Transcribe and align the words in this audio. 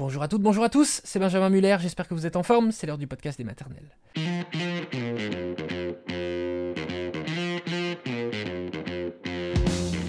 Bonjour 0.00 0.22
à 0.22 0.28
toutes, 0.28 0.40
bonjour 0.40 0.64
à 0.64 0.70
tous, 0.70 1.02
c'est 1.04 1.18
Benjamin 1.18 1.50
Muller, 1.50 1.76
j'espère 1.78 2.08
que 2.08 2.14
vous 2.14 2.24
êtes 2.24 2.36
en 2.36 2.42
forme, 2.42 2.72
c'est 2.72 2.86
l'heure 2.86 2.96
du 2.96 3.06
podcast 3.06 3.36
des 3.36 3.44
maternelles. 3.44 3.84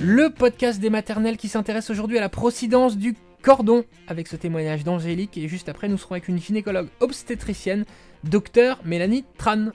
Le 0.01 0.29
podcast 0.29 0.79
des 0.79 0.89
maternelles 0.89 1.35
qui 1.35 1.49
s'intéresse 1.49 1.89
aujourd'hui 1.89 2.17
à 2.17 2.21
la 2.21 2.29
procidence 2.29 2.95
du 2.95 3.17
cordon, 3.41 3.83
avec 4.07 4.29
ce 4.29 4.37
témoignage 4.37 4.85
d'Angélique, 4.85 5.37
et 5.37 5.49
juste 5.49 5.67
après 5.67 5.89
nous 5.89 5.97
serons 5.97 6.13
avec 6.13 6.29
une 6.29 6.39
gynécologue 6.39 6.87
obstétricienne, 7.01 7.83
docteur 8.23 8.79
Mélanie 8.85 9.25
Tran. 9.37 9.71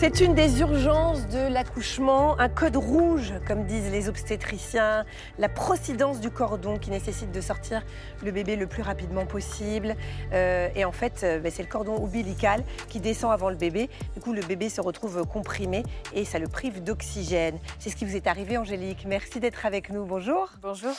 C'est 0.00 0.20
une 0.20 0.32
des 0.32 0.60
urgences 0.60 1.26
de 1.26 1.52
l'accouchement, 1.52 2.38
un 2.38 2.48
code 2.48 2.76
rouge, 2.76 3.34
comme 3.48 3.64
disent 3.64 3.90
les 3.90 4.08
obstétriciens, 4.08 5.04
la 5.38 5.48
procidence 5.48 6.20
du 6.20 6.30
cordon 6.30 6.78
qui 6.78 6.90
nécessite 6.90 7.32
de 7.32 7.40
sortir 7.40 7.82
le 8.24 8.30
bébé 8.30 8.54
le 8.54 8.68
plus 8.68 8.82
rapidement 8.82 9.26
possible. 9.26 9.96
Euh, 10.32 10.68
et 10.76 10.84
en 10.84 10.92
fait, 10.92 11.24
euh, 11.24 11.40
ben, 11.40 11.50
c'est 11.50 11.64
le 11.64 11.68
cordon 11.68 11.96
ombilical 11.96 12.62
qui 12.88 13.00
descend 13.00 13.32
avant 13.32 13.50
le 13.50 13.56
bébé. 13.56 13.90
Du 14.14 14.20
coup, 14.20 14.32
le 14.32 14.42
bébé 14.42 14.68
se 14.68 14.80
retrouve 14.80 15.26
comprimé 15.26 15.82
et 16.14 16.24
ça 16.24 16.38
le 16.38 16.46
prive 16.46 16.80
d'oxygène. 16.80 17.58
C'est 17.80 17.90
ce 17.90 17.96
qui 17.96 18.04
vous 18.04 18.14
est 18.14 18.28
arrivé, 18.28 18.56
Angélique. 18.56 19.04
Merci 19.04 19.40
d'être 19.40 19.66
avec 19.66 19.90
nous. 19.90 20.04
Bonjour. 20.04 20.48
Bonjour. 20.62 20.92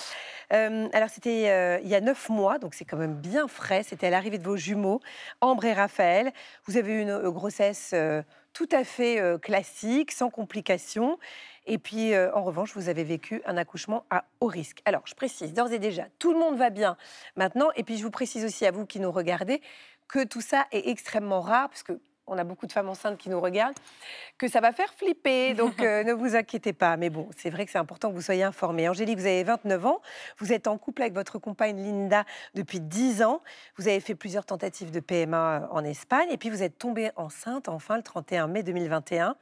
Euh, 0.51 0.89
alors, 0.91 1.09
c'était 1.09 1.79
il 1.81 1.87
y 1.87 1.95
a 1.95 2.01
neuf 2.01 2.27
mois, 2.27 2.59
donc 2.59 2.73
c'est 2.73 2.85
quand 2.85 2.97
même 2.97 3.15
bien 3.15 3.47
frais. 3.47 3.83
C'était 3.83 4.07
à 4.07 4.09
l'arrivée 4.09 4.39
de 4.39 4.43
vos 4.43 4.57
jumeaux, 4.57 4.99
Ambre 5.39 5.63
et 5.63 5.73
Raphaël. 5.73 6.33
Vous 6.65 6.75
avez 6.75 6.91
eu 6.95 7.01
une 7.01 7.29
grossesse 7.29 7.95
tout 8.59 8.75
à 8.75 8.83
fait 8.83 9.21
classique, 9.41 10.11
sans 10.11 10.29
complications. 10.29 11.17
Et 11.65 11.77
puis, 11.77 12.13
en 12.17 12.43
revanche, 12.43 12.75
vous 12.75 12.89
avez 12.89 13.05
vécu 13.05 13.41
un 13.45 13.55
accouchement 13.55 14.03
à 14.09 14.25
haut 14.41 14.47
risque. 14.47 14.81
Alors, 14.83 15.03
je 15.05 15.15
précise 15.15 15.53
d'ores 15.53 15.71
et 15.71 15.79
déjà, 15.79 16.07
tout 16.19 16.33
le 16.33 16.39
monde 16.39 16.57
va 16.57 16.69
bien 16.69 16.97
maintenant. 17.37 17.69
Et 17.77 17.83
puis, 17.83 17.97
je 17.97 18.03
vous 18.03 18.11
précise 18.11 18.43
aussi 18.43 18.65
à 18.65 18.71
vous 18.71 18.85
qui 18.85 18.99
nous 18.99 19.13
regardez 19.13 19.61
que 20.09 20.25
tout 20.25 20.41
ça 20.41 20.65
est 20.73 20.89
extrêmement 20.89 21.39
rare, 21.39 21.69
parce 21.69 21.83
que 21.83 22.01
on 22.29 22.37
a 22.37 22.43
beaucoup 22.43 22.67
de 22.67 22.71
femmes 22.71 22.89
enceintes 22.89 23.17
qui 23.17 23.29
nous 23.29 23.39
regardent, 23.39 23.75
que 24.37 24.47
ça 24.47 24.61
va 24.61 24.71
faire 24.71 24.93
flipper. 24.93 25.53
Donc 25.53 25.81
euh, 25.81 26.03
ne 26.05 26.13
vous 26.13 26.35
inquiétez 26.35 26.73
pas. 26.73 26.97
Mais 26.97 27.09
bon, 27.09 27.27
c'est 27.37 27.49
vrai 27.49 27.65
que 27.65 27.71
c'est 27.71 27.77
important 27.77 28.09
que 28.09 28.15
vous 28.15 28.21
soyez 28.21 28.43
informés. 28.43 28.87
Angélique, 28.87 29.17
vous 29.17 29.25
avez 29.25 29.43
29 29.43 29.85
ans. 29.85 30.01
Vous 30.37 30.53
êtes 30.53 30.67
en 30.67 30.77
couple 30.77 31.01
avec 31.01 31.13
votre 31.13 31.39
compagne 31.39 31.77
Linda 31.77 32.25
depuis 32.55 32.79
10 32.79 33.23
ans. 33.23 33.41
Vous 33.77 33.87
avez 33.87 33.99
fait 33.99 34.15
plusieurs 34.15 34.45
tentatives 34.45 34.91
de 34.91 34.99
PMA 34.99 35.61
euh, 35.61 35.67
en 35.71 35.83
Espagne. 35.83 36.29
Et 36.31 36.37
puis 36.37 36.49
vous 36.49 36.63
êtes 36.63 36.77
tombée 36.77 37.11
enceinte 37.15 37.69
enfin 37.69 37.97
le 37.97 38.03
31 38.03 38.47
mai 38.47 38.63
2021. 38.63 39.35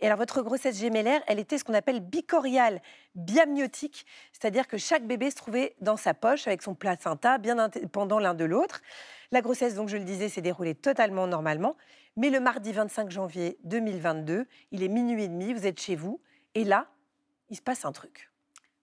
Et 0.00 0.06
alors 0.06 0.18
votre 0.18 0.42
grossesse 0.42 0.80
gémellaire, 0.80 1.22
elle 1.28 1.38
était 1.38 1.58
ce 1.58 1.64
qu'on 1.64 1.74
appelle 1.74 2.00
bicoriale, 2.00 2.80
biamniotique. 3.14 4.04
C'est-à-dire 4.32 4.66
que 4.66 4.76
chaque 4.76 5.06
bébé 5.06 5.30
se 5.30 5.36
trouvait 5.36 5.76
dans 5.80 5.96
sa 5.96 6.12
poche 6.12 6.48
avec 6.48 6.60
son 6.62 6.74
placenta 6.74 7.38
bien 7.38 7.58
indépendant 7.58 8.18
l'un 8.18 8.34
de 8.34 8.44
l'autre. 8.44 8.82
La 9.30 9.40
grossesse, 9.40 9.76
donc 9.76 9.88
je 9.88 9.96
le 9.96 10.04
disais, 10.04 10.28
s'est 10.28 10.42
déroulée 10.42 10.74
totalement 10.74 11.26
normalement. 11.26 11.76
Mais 12.16 12.30
le 12.30 12.40
mardi 12.40 12.72
25 12.72 13.10
janvier 13.10 13.58
2022, 13.64 14.46
il 14.70 14.82
est 14.82 14.88
minuit 14.88 15.24
et 15.24 15.28
demi, 15.28 15.52
vous 15.54 15.66
êtes 15.66 15.80
chez 15.80 15.96
vous, 15.96 16.20
et 16.54 16.64
là, 16.64 16.88
il 17.48 17.56
se 17.56 17.62
passe 17.62 17.84
un 17.84 17.92
truc. 17.92 18.30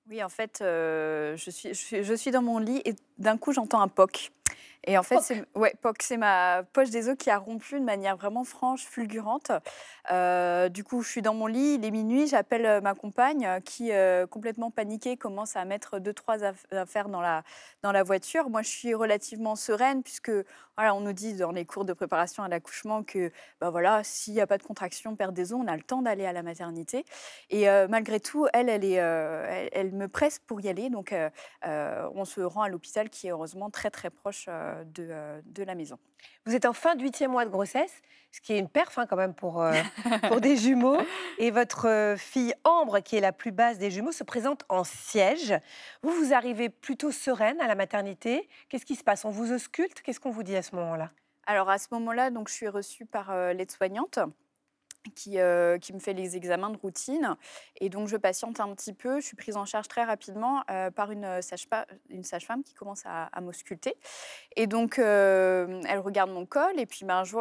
Oui, 0.10 0.24
en 0.24 0.30
fait, 0.30 0.62
euh, 0.62 1.38
je, 1.38 1.52
suis, 1.52 1.74
je, 1.74 2.14
suis, 2.16 2.32
dans 2.32 2.42
mon 2.42 2.58
lit 2.58 2.82
et 2.86 2.96
d'un 3.20 3.38
coup, 3.38 3.54
j'entends 3.54 3.82
un 3.82 3.88
POC. 3.88 4.32
Et 4.86 4.98
en 4.98 5.04
fait, 5.04 5.20
c'est 5.22 5.44
ouais, 5.56 5.74
ma 6.18 6.64
poche 6.72 6.90
des 6.90 7.10
os 7.10 7.16
qui 7.18 7.30
a 7.30 7.38
rompu 7.38 7.80
de 7.80 7.84
manière 7.84 8.16
vraiment 8.16 8.46
franche, 8.46 8.86
fulgurante. 8.86 9.52
Euh, 10.10 10.70
du 10.70 10.84
coup, 10.84 11.02
je 11.02 11.10
suis 11.10 11.22
dans 11.22 11.34
mon 11.34 11.48
lit, 11.48 11.76
il 11.76 11.86
est 11.86 11.92
minuit, 11.92 12.28
j'appelle 12.28 12.66
euh, 12.66 12.82
ma 12.82 12.96
compagne 12.96 13.46
euh, 13.46 13.60
qui, 13.60 13.92
complètement 14.30 14.72
paniquée, 14.72 15.18
commence 15.18 15.56
à 15.56 15.66
mettre 15.66 16.00
deux, 16.00 16.14
trois 16.14 16.44
affaires 16.72 17.10
dans 17.10 17.22
la, 17.22 17.44
dans 17.84 17.92
la 17.92 18.04
voiture. 18.04 18.50
Moi, 18.50 18.62
je 18.62 18.70
suis 18.70 18.94
relativement 18.94 19.56
sereine 19.56 20.02
puisque 20.02 20.32
voilà, 20.78 20.96
on 20.96 21.02
nous 21.02 21.14
dit 21.14 21.34
dans 21.34 21.52
les 21.52 21.66
cours 21.66 21.84
de 21.84 21.92
préparation 21.92 22.44
à 22.44 22.48
l'accouchement 22.48 23.04
que 23.04 23.32
bah 23.60 23.70
voilà, 23.70 24.02
s'il 24.04 24.34
n'y 24.34 24.42
a 24.42 24.48
pas 24.48 24.58
de 24.58 24.64
contraction, 24.64 25.16
perte 25.18 25.34
des 25.34 25.52
os, 25.52 25.60
on 25.62 25.68
a 25.68 25.76
le 25.76 25.84
temps 25.84 26.02
d'aller 26.02 26.26
à 26.26 26.32
la 26.32 26.42
maternité. 26.42 27.04
Et 27.50 27.66
malgré 27.90 28.22
tout, 28.22 28.48
elle, 28.54 28.70
elle, 28.70 28.86
est, 28.86 28.94
elle, 28.94 29.92
me 29.92 30.08
presse 30.08 30.40
pour 30.40 30.62
y 30.62 30.70
aller. 30.70 30.90
Donc, 30.90 31.14
on 31.64 32.26
se 32.26 32.40
rend 32.40 32.62
à 32.62 32.70
l'hôpital 32.70 33.10
qui 33.10 33.28
est 33.28 33.32
heureusement 33.32 33.70
très, 33.70 33.92
très 33.92 34.10
proche 34.10 34.48
de, 34.94 35.42
de 35.46 35.64
la 35.64 35.76
maison. 35.76 35.98
Vous 36.46 36.56
êtes 36.56 36.66
en 36.66 36.74
fin 36.74 36.96
de 36.96 37.02
huitième 37.02 37.32
mois 37.32 37.46
de 37.46 37.50
grossesse, 37.50 38.02
ce 38.32 38.42
qui 38.42 38.54
est 38.54 38.60
une 38.60 38.70
perf 38.70 38.98
hein, 38.98 39.06
quand 39.08 39.16
même 39.16 39.34
pour, 39.34 39.62
euh, 39.62 39.74
pour 40.28 40.42
des 40.42 40.58
jumeaux. 40.58 40.98
Et 41.38 41.52
votre 41.52 41.88
euh, 41.88 42.18
fille 42.18 42.54
Ambre, 42.64 43.00
qui 43.00 43.16
est 43.16 43.22
la 43.22 43.32
plus 43.32 43.52
basse 43.52 43.78
des 43.78 43.92
jumeaux, 43.92 44.12
se 44.12 44.24
présente 44.24 44.64
en 44.70 44.84
siège. 44.84 45.54
Vous, 46.04 46.12
vous 46.12 46.34
arrivez 46.34 46.70
plutôt 46.70 47.12
sereine 47.12 47.60
à 47.62 47.68
la 47.68 47.76
maternité. 47.76 48.48
Qu'est-ce 48.70 48.86
qui 48.86 48.96
se 48.96 49.04
passe? 49.04 49.26
On 49.26 49.30
vous 49.30 49.52
ausculte? 49.52 50.02
Qu'est-ce 50.02 50.20
qu'on 50.20 50.32
vous 50.32 50.44
dit 50.44 50.56
à 50.56 50.62
ce 50.62 50.76
moment-là? 50.76 51.12
Alors 51.46 51.70
à 51.70 51.80
ce 51.80 51.88
moment-là, 51.92 52.30
donc 52.30 52.48
je 52.48 52.54
suis 52.54 52.68
reçue 52.68 53.06
par 53.06 53.32
euh, 53.32 53.54
l'aide-soignante 53.54 54.20
qui, 55.16 55.40
euh, 55.40 55.78
qui, 55.78 55.94
me 55.94 56.00
fait 56.00 56.14
les 56.14 56.36
examens 56.36 56.70
de 56.70 56.78
routine. 56.78 57.36
Et 57.80 57.90
donc, 57.90 58.08
je 58.08 58.18
patiente 58.18 58.60
un 58.60 58.74
petit 58.74 58.94
peu. 58.94 59.20
Je 59.20 59.26
suis 59.26 59.36
prise 59.36 59.58
en 59.58 59.66
charge 59.66 59.88
très 59.88 60.04
rapidement 60.04 60.64
euh, 60.70 60.92
par 60.92 61.12
une 61.12 61.42
sage-femme 61.42 62.64
qui 62.64 62.74
commence 62.74 63.04
à, 63.06 63.30
m'ausculter. 63.42 63.96
Et 64.56 64.68
donc, 64.68 65.00
euh, 65.00 65.82
elle 65.88 66.00
regarde 66.00 66.32
mon 66.32 66.46
col. 66.46 66.80
Et 66.80 66.86
puis, 66.86 67.06
ben, 67.06 67.24
je, 67.24 67.38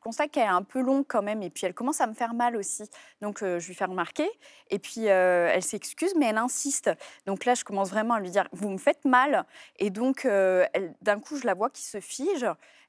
constate 0.00 0.30
qu'elle 0.30 0.44
est 0.44 0.46
un 0.46 0.62
peu 0.62 0.80
longue 0.80 1.04
quand 1.06 1.22
même. 1.22 1.42
Et 1.42 1.50
puis, 1.50 1.66
elle 1.66 1.74
commence 1.74 2.00
à 2.00 2.06
me 2.06 2.14
faire 2.14 2.34
mal 2.34 2.56
aussi. 2.56 2.84
Donc, 3.20 3.40
je 3.40 3.66
lui 3.66 3.74
fais 3.74 3.84
remarquer. 3.84 4.28
Et 4.70 4.78
puis, 4.78 5.04
elle 5.04 5.62
s'excuse, 5.62 6.14
mais 6.16 6.26
elle 6.26 6.38
insiste. 6.38 6.90
Donc 7.26 7.44
là, 7.44 7.54
je 7.54 7.64
commence 7.64 7.90
vraiment 7.90 8.14
à 8.14 8.20
lui 8.20 8.30
dire 8.30 8.48
Vous 8.52 8.68
me 8.68 8.78
faites 8.78 9.04
mal. 9.04 9.44
Et 9.78 9.90
donc, 9.90 10.26
d'un 10.26 11.20
coup, 11.20 11.36
je 11.36 11.46
la 11.46 11.54
vois 11.54 11.70
qui 11.70 11.82
se 11.82 12.00
fige. 12.00 12.46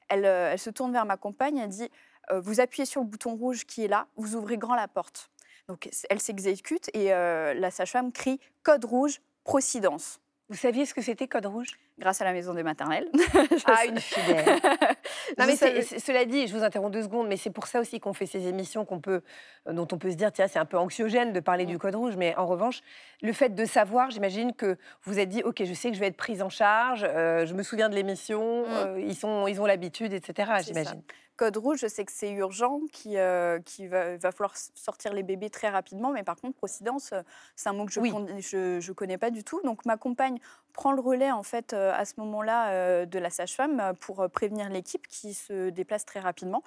Elle, 0.10 0.24
elle 0.24 0.60
se 0.60 0.70
tourne 0.70 0.94
vers 0.94 1.06
ma 1.06 1.18
compagne. 1.18 1.58
Elle 1.58 1.70
dit 1.70 1.84
euh, 1.84 1.88
vous 2.32 2.60
appuyez 2.60 2.86
sur 2.86 3.02
le 3.02 3.08
bouton 3.08 3.36
rouge 3.36 3.66
qui 3.66 3.84
est 3.84 3.88
là, 3.88 4.08
vous 4.16 4.36
ouvrez 4.36 4.58
grand 4.58 4.76
la 4.76 4.88
porte. 4.88 5.30
Donc 5.68 5.90
elle 6.10 6.22
s'exécute 6.22 6.90
et 6.94 7.14
euh, 7.14 7.54
la 7.54 7.72
sage-femme 7.72 8.12
crie 8.12 8.40
code 8.64 8.86
rouge, 8.86 9.22
procidence. 9.44 10.20
Vous 10.50 10.56
saviez 10.56 10.86
ce 10.86 10.94
que 10.94 11.02
c'était 11.02 11.28
Code 11.28 11.46
Rouge? 11.46 11.72
Grâce 12.00 12.22
à 12.22 12.24
la 12.24 12.32
maison 12.32 12.54
des 12.54 12.64
maternelles. 12.64 13.10
ah, 13.66 13.86
une 13.86 14.00
fidèle. 14.00 14.46
non, 15.38 15.46
mais 15.46 15.58
cela 15.58 16.24
dit, 16.24 16.48
je 16.48 16.56
vous 16.56 16.64
interromps 16.64 16.94
deux 16.94 17.04
secondes, 17.04 17.28
mais 17.28 17.36
c'est 17.36 17.50
pour 17.50 17.68
ça 17.68 17.82
aussi 17.82 18.00
qu'on 18.00 18.14
fait 18.14 18.28
ces 18.28 18.48
émissions 18.48 18.86
qu'on 18.86 19.02
peut, 19.02 19.24
euh, 19.68 19.74
dont 19.74 19.88
on 19.92 19.98
peut 19.98 20.10
se 20.10 20.16
dire, 20.16 20.32
tiens, 20.32 20.48
c'est 20.48 20.60
un 20.60 20.64
peu 20.64 20.78
anxiogène 20.78 21.34
de 21.34 21.42
parler 21.42 21.66
du 21.66 21.76
mm. 21.76 21.80
Code 21.80 21.96
Rouge, 21.96 22.16
mais 22.16 22.34
en 22.38 22.46
revanche, 22.46 22.82
le 23.22 23.34
fait 23.34 23.50
de 23.50 23.66
savoir, 23.66 24.10
j'imagine 24.10 24.54
que 24.54 24.78
vous 25.04 25.20
êtes 25.20 25.28
dit, 25.28 25.44
ok, 25.44 25.66
je 25.66 25.74
sais 25.74 25.90
que 25.90 25.96
je 25.96 26.00
vais 26.00 26.08
être 26.08 26.16
prise 26.16 26.42
en 26.42 26.50
charge, 26.50 27.02
je 27.02 27.54
me 27.54 27.62
souviens 27.62 27.90
de 27.90 27.96
l'émission, 27.96 28.64
mm. 28.64 29.00
ils, 29.02 29.16
sont, 29.16 29.48
ils 29.48 29.60
ont 29.60 29.66
l'habitude, 29.66 30.14
etc., 30.14 30.50
j'imagine. 30.66 31.02
Code 31.38 31.58
rouge, 31.58 31.80
je 31.82 31.88
sais 31.88 32.04
que 32.04 32.12
c'est 32.12 32.32
urgent, 32.32 32.82
qu'il 32.92 33.16
euh, 33.16 33.60
qui 33.60 33.86
va, 33.86 34.18
va, 34.18 34.32
falloir 34.32 34.56
sortir 34.74 35.14
les 35.14 35.22
bébés 35.22 35.52
très 35.52 35.70
rapidement, 35.70 36.12
mais 36.12 36.24
par 36.24 36.36
contre, 36.36 36.58
procidence, 36.58 37.14
euh, 37.14 37.22
c'est 37.56 37.70
un 37.70 37.74
mot 37.74 37.86
que 37.86 37.92
je 37.92 38.00
ne 38.00 38.80
je, 38.80 38.92
connais 38.92 39.20
pas 39.20 39.30
du 39.30 39.44
tout. 39.44 39.62
Donc 39.64 39.86
ma 39.86 39.98
compagne 39.98 40.40
prend 40.74 40.92
le 40.92 41.00
relais 41.00 41.32
en 41.32 41.44
fait 41.44 41.74
euh, 41.74 41.94
à 41.96 42.06
ce 42.06 42.14
moment-là 42.18 43.06
de 43.06 43.20
la 43.20 43.30
sage-femme 43.30 43.94
pour 44.00 44.28
prévenir 44.30 44.70
l'équipe 44.70 45.08
qui 45.08 45.36
se 45.36 45.70
déplace 45.70 46.06
très 46.06 46.20
rapidement. 46.20 46.64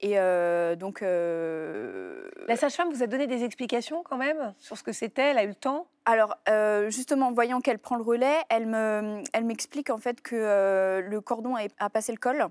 Et 0.00 0.16
donc 0.76 1.00
la 1.00 2.56
sage-femme 2.56 2.92
vous 2.92 3.02
a 3.02 3.06
donné 3.06 3.26
des 3.26 3.44
explications 3.44 4.02
quand 4.02 4.16
même 4.16 4.54
sur 4.58 4.76
ce 4.76 4.82
que 4.82 4.92
c'était? 4.92 5.30
Elle 5.30 5.38
a 5.38 5.44
eu 5.44 5.48
le 5.48 5.54
temps? 5.54 5.86
Alors 6.04 6.36
justement, 6.88 7.32
voyant 7.32 7.60
qu'elle 7.60 7.78
prend 7.78 7.96
le 7.96 8.02
relais, 8.02 8.36
elle 8.48 8.66
me, 8.66 9.22
elle 9.32 9.44
m'explique 9.44 9.90
en 9.90 9.98
fait 9.98 10.20
que 10.20 11.00
le 11.04 11.20
cordon 11.20 11.56
a, 11.56 11.62
a 11.78 11.90
passé 11.90 12.12
le 12.12 12.18
col. 12.18 12.48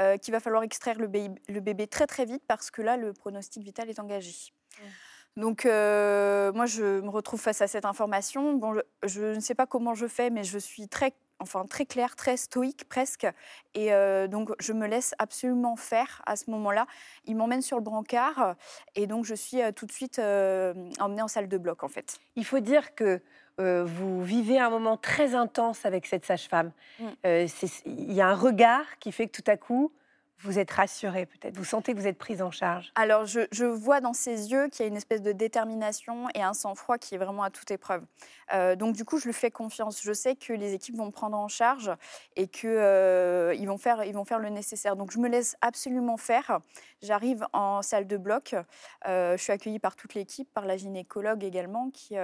Euh, 0.00 0.16
qu'il 0.16 0.32
va 0.32 0.40
falloir 0.40 0.64
extraire 0.64 0.98
le 0.98 1.06
bébé, 1.06 1.40
le 1.48 1.60
bébé, 1.60 1.86
très 1.86 2.06
très 2.06 2.24
vite 2.24 2.42
parce 2.48 2.70
que 2.72 2.82
là, 2.82 2.96
le 2.96 3.12
pronostic 3.12 3.62
vital 3.62 3.88
est 3.88 4.00
engagé. 4.00 4.32
Mmh. 4.32 5.40
Donc, 5.40 5.66
euh, 5.66 6.52
moi, 6.52 6.66
je 6.66 7.00
me 7.00 7.08
retrouve 7.10 7.40
face 7.40 7.60
à 7.60 7.68
cette 7.68 7.84
information. 7.84 8.54
Bon, 8.54 8.74
je, 9.04 9.34
ne 9.34 9.40
sais 9.40 9.54
pas 9.54 9.66
comment 9.66 9.94
je 9.94 10.06
fais, 10.06 10.30
mais 10.30 10.42
je 10.42 10.58
suis 10.58 10.88
très, 10.88 11.12
enfin, 11.38 11.66
très 11.66 11.86
claire, 11.86 12.16
très 12.16 12.36
stoïque 12.36 12.88
presque. 12.88 13.26
Et 13.74 13.92
euh, 13.92 14.26
donc, 14.28 14.50
je 14.60 14.72
me 14.72 14.86
laisse 14.86 15.14
absolument 15.18 15.76
faire 15.76 16.22
à 16.26 16.36
ce 16.36 16.50
moment-là. 16.50 16.86
Il 17.26 17.36
m'emmène 17.36 17.62
sur 17.62 17.76
le 17.76 17.82
brancard 17.82 18.54
et 18.94 19.06
donc, 19.06 19.24
je 19.24 19.34
suis 19.34 19.60
tout 19.74 19.86
de 19.86 19.92
suite 19.92 20.18
emmenée 20.18 21.22
en 21.22 21.28
salle 21.28 21.48
de 21.48 21.58
bloc, 21.58 21.82
en 21.82 21.88
fait. 21.88 22.18
Il 22.36 22.44
faut 22.44 22.60
dire 22.60 22.94
que 22.94 23.20
euh, 23.60 23.84
vous 23.84 24.22
vivez 24.22 24.58
un 24.58 24.70
moment 24.70 24.96
très 24.96 25.34
intense 25.34 25.86
avec 25.86 26.06
cette 26.06 26.24
sage-femme. 26.24 26.72
Mm. 26.98 27.04
Euh, 27.26 27.46
il 27.86 28.12
y 28.12 28.20
a 28.20 28.28
un 28.28 28.34
regard 28.34 28.98
qui 28.98 29.12
fait 29.12 29.28
que 29.28 29.40
tout 29.40 29.48
à 29.48 29.56
coup, 29.56 29.92
vous 30.38 30.58
êtes 30.58 30.70
rassurée 30.70 31.26
peut-être? 31.26 31.56
Vous 31.56 31.64
sentez 31.64 31.94
que 31.94 31.98
vous 31.98 32.06
êtes 32.06 32.18
prise 32.18 32.42
en 32.42 32.50
charge? 32.50 32.92
Alors, 32.94 33.24
je, 33.24 33.64
vois 33.64 34.00
dans 34.00 34.12
ses 34.12 34.50
yeux 34.50 34.68
qu'il 34.68 34.84
y 34.84 34.84
a 34.84 34.88
une 34.88 34.96
espèce 34.96 35.22
de 35.22 35.32
détermination 35.32 36.28
et 36.34 36.42
un 36.42 36.52
sang-froid 36.52 36.98
qui 36.98 37.14
est 37.14 37.18
vraiment 37.18 37.42
à 37.42 37.50
toute 37.50 37.70
épreuve. 37.70 38.04
Euh, 38.52 38.76
donc, 38.76 38.94
du 38.94 39.04
coup, 39.04 39.18
je 39.18 39.26
lui 39.26 39.32
fais 39.32 39.50
confiance. 39.50 40.02
Je 40.02 40.12
sais 40.12 40.36
que 40.36 40.52
les 40.52 40.74
équipes 40.74 40.96
vont 40.96 41.06
me 41.06 41.10
prendre 41.10 41.38
en 41.38 41.48
charge 41.48 41.90
et 42.36 42.46
qu'ils 42.46 42.70
euh, 42.70 43.54
vont, 43.64 43.78
faire, 43.78 44.04
vont 44.12 44.24
faire 44.24 44.38
le 44.38 44.50
nécessaire. 44.50 44.96
Donc, 44.96 45.12
je 45.12 45.18
me 45.18 45.28
laisse 45.28 45.56
absolument 45.62 46.16
faire. 46.16 46.60
J'arrive 47.02 47.46
en 47.52 47.82
salle 47.82 48.06
de 48.06 48.16
bloc. 48.16 48.54
Euh, 49.06 49.36
je 49.36 49.42
suis 49.42 49.52
accueillie 49.52 49.78
par 49.78 49.96
toute 49.96 50.14
l'équipe, 50.14 50.52
par 50.52 50.66
la 50.66 50.76
gynécologue 50.76 51.42
également 51.42 51.90
qui, 51.90 52.16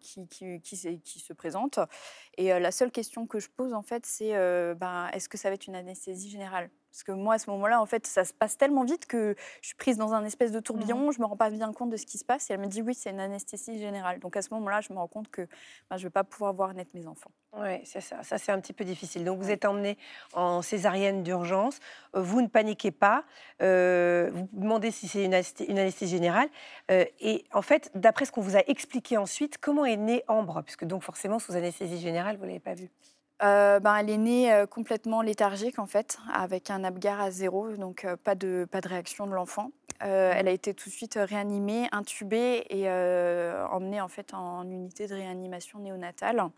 qui, 0.00 0.60
qui, 0.60 1.20
se 1.20 1.32
présente. 1.32 1.78
Et 2.38 2.58
la 2.58 2.70
seule 2.70 2.90
question 2.90 3.26
que 3.26 3.38
je 3.38 3.48
pose, 3.48 3.74
en 3.74 3.82
fait, 3.82 4.06
c'est 4.06 4.32
ben, 4.74 5.08
est-ce 5.12 5.28
que 5.28 5.36
ça 5.36 5.48
va 5.48 5.54
être 5.54 5.66
une 5.66 5.76
anesthésie 5.76 6.30
générale? 6.30 6.70
Parce 6.92 7.04
que 7.04 7.12
moi, 7.12 7.34
à 7.34 7.38
ce 7.38 7.48
moment-là, 7.50 7.80
en 7.80 7.86
fait, 7.86 8.06
ça 8.06 8.22
se 8.24 8.34
passe 8.34 8.58
tellement 8.58 8.84
vite 8.84 9.06
que 9.06 9.34
je 9.62 9.68
suis 9.68 9.76
prise 9.76 9.96
dans 9.96 10.12
un 10.12 10.24
espèce 10.26 10.52
de 10.52 10.60
tourbillon, 10.60 11.08
mmh. 11.08 11.12
je 11.14 11.20
me 11.20 11.24
rends 11.24 11.38
pas 11.38 11.48
bien 11.48 11.72
compte 11.72 11.88
de 11.88 11.96
ce 11.96 12.04
qui 12.04 12.18
se 12.18 12.24
passe. 12.24 12.50
Et 12.50 12.52
elle 12.52 12.60
me 12.60 12.66
dit, 12.66 12.82
oui, 12.82 12.94
c'est 12.94 13.08
une 13.08 13.20
anesthésie 13.20 13.78
générale. 13.78 14.18
Donc 14.20 14.36
à 14.36 14.42
ce 14.42 14.52
moment-là, 14.52 14.82
je 14.82 14.92
me 14.92 14.98
rends 14.98 15.08
compte 15.08 15.28
que 15.28 15.48
ben, 15.88 15.96
je 15.96 16.02
ne 16.02 16.08
vais 16.08 16.10
pas 16.10 16.22
pouvoir 16.22 16.52
voir 16.52 16.74
naître 16.74 16.90
mes 16.92 17.06
enfants. 17.06 17.30
Oui, 17.56 17.80
c'est 17.84 18.02
ça. 18.02 18.22
Ça, 18.22 18.36
c'est 18.36 18.52
un 18.52 18.60
petit 18.60 18.74
peu 18.74 18.84
difficile. 18.84 19.24
Donc 19.24 19.38
vous 19.38 19.50
êtes 19.50 19.64
emmenée 19.64 19.96
en 20.34 20.60
césarienne 20.60 21.22
d'urgence. 21.22 21.78
Euh, 22.14 22.20
vous 22.20 22.42
ne 22.42 22.48
paniquez 22.48 22.90
pas. 22.90 23.24
Euh, 23.62 24.30
vous 24.34 24.48
demandez 24.52 24.90
si 24.90 25.08
c'est 25.08 25.24
une, 25.24 25.34
anesthésie 25.34 26.12
générale. 26.12 26.48
Euh, 26.90 27.06
et 27.20 27.46
en 27.54 27.62
fait, 27.62 27.90
d'après 27.94 28.26
ce 28.26 28.32
qu'on 28.32 28.42
vous 28.42 28.56
a 28.56 28.62
expliqué 28.66 29.16
ensuite, 29.16 29.56
comment 29.56 29.86
est 29.86 29.96
née 29.96 30.24
Ambre? 30.28 30.60
Puisque 30.62 30.84
donc 30.84 31.02
forcément, 31.02 31.38
sous 31.38 31.56
anesthésie 31.56 32.00
générale, 32.00 32.36
vous 32.36 32.42
ne 32.42 32.48
l'avez 32.48 32.60
pas 32.60 32.74
vu. 32.74 32.90
Euh, 33.42 33.80
ben, 33.80 33.96
elle 33.96 34.10
est 34.10 34.18
née 34.18 34.52
euh, 34.52 34.66
complètement 34.66 35.20
léthargique 35.20 35.80
en 35.80 35.86
fait, 35.86 36.18
avec 36.32 36.70
un 36.70 36.84
Apgar 36.84 37.20
à 37.20 37.30
zéro, 37.32 37.72
donc 37.72 38.04
euh, 38.04 38.16
pas, 38.16 38.36
de, 38.36 38.68
pas 38.70 38.80
de 38.80 38.88
réaction 38.88 39.26
de 39.26 39.32
l'enfant. 39.32 39.72
elle 39.98 40.46
a 40.46 40.52
été 40.52 40.74
tout 40.74 40.88
de 40.88 40.94
suite 40.94 41.18
réanimée, 41.20 41.88
intubée 41.90 42.64
et 42.70 42.88
emmenée 42.88 44.00
en 44.00 44.08
fait 44.08 44.34
en 44.34 44.68
unité 44.68 45.06
de 45.06 45.14
réanimation 45.14 45.78
néonatale. 45.78 46.50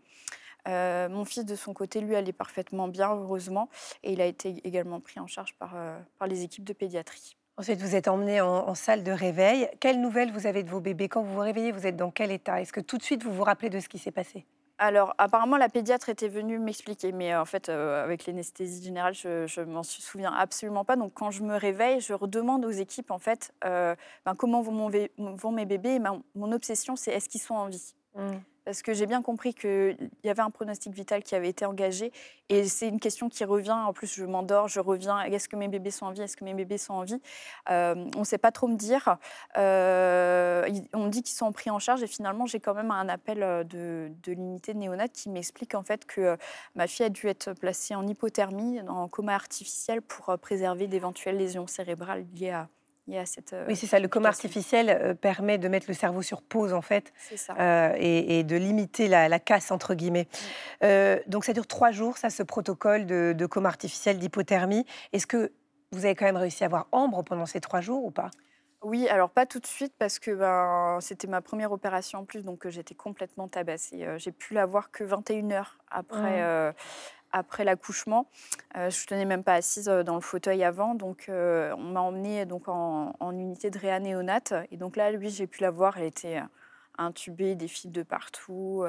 mon 0.67 1.25
fils, 1.25 1.45
de 1.45 1.55
son 1.55 1.73
côté, 1.73 2.01
lui, 2.01 2.15
allait 2.15 2.33
parfaitement 2.33 2.87
bien, 2.87 3.13
heureusement, 3.13 3.69
et 4.03 4.13
il 4.13 4.21
a 4.21 4.25
été 4.25 4.61
également 4.63 4.99
pris 4.99 5.19
en 5.19 5.27
charge 5.27 5.53
par, 5.55 5.75
par 6.17 6.27
les 6.27 6.43
équipes 6.43 6.63
de 6.63 6.73
pédiatrie. 6.73 7.37
Ensuite, 7.57 7.79
vous 7.81 7.95
êtes 7.95 8.07
emmené 8.07 8.41
en, 8.41 8.67
en, 8.67 8.75
salle 8.75 9.03
de 9.03 9.11
réveil. 9.11 9.69
Quelles 9.79 10.01
nouvelles 10.01 10.31
vous 10.31 10.47
avez 10.47 10.63
de 10.63 10.69
vos 10.69 10.81
bébés? 10.81 11.07
Quand 11.07 11.21
vous 11.21 11.33
vous 11.33 11.39
réveillez, 11.39 11.71
vous 11.71 11.85
êtes 11.85 11.95
dans 11.95 12.11
quel 12.11 12.31
état? 12.31 12.59
Est-ce 12.61 12.73
que 12.73 12.81
tout 12.81 12.97
de 12.97 13.03
suite, 13.03 13.23
vous 13.23 13.31
vous 13.31 13.43
rappelez 13.43 13.69
de 13.69 13.79
ce 13.79 13.87
qui 13.87 13.99
s'est 13.99 14.11
passé? 14.11 14.45
Alors, 14.77 15.15
apparemment, 15.17 15.55
la 15.55 15.69
pédiatre 15.69 16.09
était 16.09 16.27
venue 16.27 16.59
m'expliquer, 16.59 17.13
mais 17.13 17.33
euh, 17.33 17.41
en 17.41 17.45
fait, 17.45 17.69
euh, 17.69 18.03
avec 18.03 18.25
l'anesthésie 18.25 18.83
générale, 18.83 19.13
je, 19.13 19.59
ne 19.61 19.65
m'en 19.65 19.83
souviens 19.83 20.33
absolument 20.33 20.83
pas. 20.83 20.97
Donc, 20.97 21.13
quand 21.13 21.31
je 21.31 21.43
me 21.43 21.55
réveille, 21.55 22.01
je 22.01 22.13
redemande 22.13 22.65
aux 22.65 22.71
équipes, 22.71 23.11
en 23.11 23.19
fait, 23.19 23.53
euh, 23.63 23.95
ben, 24.25 24.35
comment 24.35 24.61
vont, 24.61 24.89
mes 24.89 25.65
bébés. 25.65 25.99
Ben, 25.99 26.21
mon 26.35 26.51
obsession, 26.51 26.97
c'est 26.97 27.11
est-ce 27.11 27.29
qu'ils 27.29 27.41
sont 27.41 27.55
en 27.55 27.67
vie? 27.67 27.95
Mmh 28.15 28.35
parce 28.65 28.81
que 28.81 28.93
j'ai 28.93 29.05
bien 29.05 29.21
compris 29.21 29.53
qu'il 29.53 29.95
y 30.23 30.29
avait 30.29 30.41
un 30.41 30.49
pronostic 30.49 30.93
vital 30.93 31.23
qui 31.23 31.35
avait 31.35 31.49
été 31.49 31.65
engagé. 31.65 32.11
Et 32.49 32.65
c'est 32.65 32.87
une 32.87 32.99
question 32.99 33.29
qui 33.29 33.45
revient. 33.45 33.71
En 33.71 33.93
plus, 33.93 34.13
je 34.13 34.25
m'endors, 34.25 34.67
je 34.67 34.79
reviens. 34.79 35.21
Est-ce 35.21 35.47
que 35.47 35.55
mes 35.55 35.67
bébés 35.67 35.91
sont 35.91 36.07
en 36.07 36.11
vie? 36.11 36.21
Est-ce 36.21 36.35
que 36.35 36.43
mes 36.43 36.55
bébés 36.55 36.79
sont 36.79 36.93
en 36.93 37.03
vie? 37.03 37.21
Euh, 37.69 38.09
On 38.15 38.19
ne 38.19 38.25
sait 38.25 38.39
pas 38.39 38.51
trop 38.51 38.67
me 38.67 38.75
dire. 38.75 39.17
Euh, 39.57 40.67
on 40.93 41.07
dit 41.07 41.21
qu'ils 41.21 41.35
sont 41.35 41.51
pris 41.51 41.69
en 41.69 41.77
charge. 41.77 42.01
Et 42.01 42.07
finalement, 42.07 42.47
j'ai 42.47 42.59
quand 42.59 42.73
même 42.73 42.91
un 42.91 43.07
appel 43.07 43.43
euh, 43.43 43.63
de, 43.63 44.11
l'unité 44.27 44.73
de 44.73 44.79
néonat 44.79 45.07
qui 45.09 45.29
m'explique 45.29 45.75
en 45.75 45.83
fait 45.83 46.05
que 46.05 46.35
ma 46.73 46.87
fille 46.87 47.05
a 47.05 47.09
dû 47.09 47.27
être 47.27 47.53
placée 47.53 47.93
en 47.93 48.07
hypothermie, 48.07 48.81
en 48.87 49.07
coma 49.07 49.35
artificiel, 49.35 50.01
pour 50.01 50.35
préserver 50.39 50.87
d'éventuelles 50.87 51.37
lésions 51.37 51.67
cérébrales 51.67 52.25
liées 52.33 52.49
à 52.49 52.67
cette, 53.25 53.53
euh, 53.53 53.65
oui, 53.67 53.75
c'est 53.75 53.87
ça. 53.87 53.99
Le 53.99 54.07
coma 54.07 54.29
artificiel 54.29 54.89
euh, 54.89 55.13
permet 55.13 55.57
de 55.57 55.67
mettre 55.67 55.85
le 55.87 55.93
cerveau 55.93 56.21
sur 56.21 56.41
pause, 56.41 56.73
en 56.73 56.81
fait, 56.81 57.13
euh, 57.59 57.93
et, 57.97 58.43
de 58.43 58.55
limiter 58.55 59.07
la, 59.07 59.39
casse, 59.39 59.71
entre 59.71 59.93
guillemets. 59.93 60.27
donc, 61.27 61.45
ça 61.45 61.53
dure 61.53 61.67
trois 61.67 61.91
jours, 61.91 62.17
ça, 62.17 62.29
ce 62.29 62.43
protocole 62.43 63.05
de, 63.05 63.45
coma 63.45 63.69
artificiel 63.69 64.17
d'hypothermie. 64.17 64.85
Est-ce 65.13 65.27
que 65.27 65.51
vous 65.91 66.05
avez 66.05 66.15
quand 66.15 66.25
même 66.25 66.37
réussi 66.37 66.63
à 66.63 66.67
voir 66.67 66.87
Ambre 66.91 67.23
pendant 67.23 67.45
ces 67.45 67.61
trois 67.61 67.81
jours 67.81 68.03
ou 68.03 68.11
pas? 68.11 68.31
Oui, 68.81 69.07
alors 69.07 69.31
pas 69.31 69.47
tout 69.47 69.59
de 69.59 69.65
suite 69.65 69.93
parce 69.97 70.19
que 70.19 70.31
ben, 70.31 70.99
c'était 71.01 71.27
ma 71.27 71.41
première 71.41 71.71
opération 71.71 72.19
en 72.19 72.25
plus, 72.25 72.43
donc 72.43 72.67
j'étais 72.67 72.93
complètement 72.93 73.47
tabassée. 73.47 74.05
j'ai 74.17 74.31
pu 74.31 74.53
la 74.53 74.67
voir 74.67 74.91
que 74.91 75.03
21 75.03 75.51
heures 75.51 75.77
après, 75.89 76.69
mmh 76.69 76.73
après 77.35 77.65
l'accouchement. 77.65 78.27
Euh, 78.77 78.89
je 78.89 79.01
ne 79.03 79.07
tenais 79.07 79.25
même 79.25 79.43
pas 79.43 79.55
assise 79.55 79.89
euh, 79.89 80.03
dans 80.03 80.15
le 80.15 80.21
fauteuil 80.21 80.63
avant, 80.63 80.95
donc 80.95 81.25
euh, 81.27 81.75
on 81.77 81.83
m'a 81.83 81.99
emmenée 81.99 82.45
donc 82.45 82.67
en, 82.67 83.13
unité 83.31 83.69
de 83.69 83.77
réa 83.77 83.99
néonate. 83.99 84.53
Et 84.71 84.77
donc 84.77 84.95
là, 84.95 85.11
lui, 85.11 85.29
j'ai 85.29 85.45
pu 85.45 85.61
la 85.61 85.69
voir, 85.69 85.97
elle 85.97 86.05
était 86.05 86.41
intubée, 86.97 87.55
des 87.55 87.67
fils 87.67 87.91
de 87.91 88.03
partout. 88.03 88.85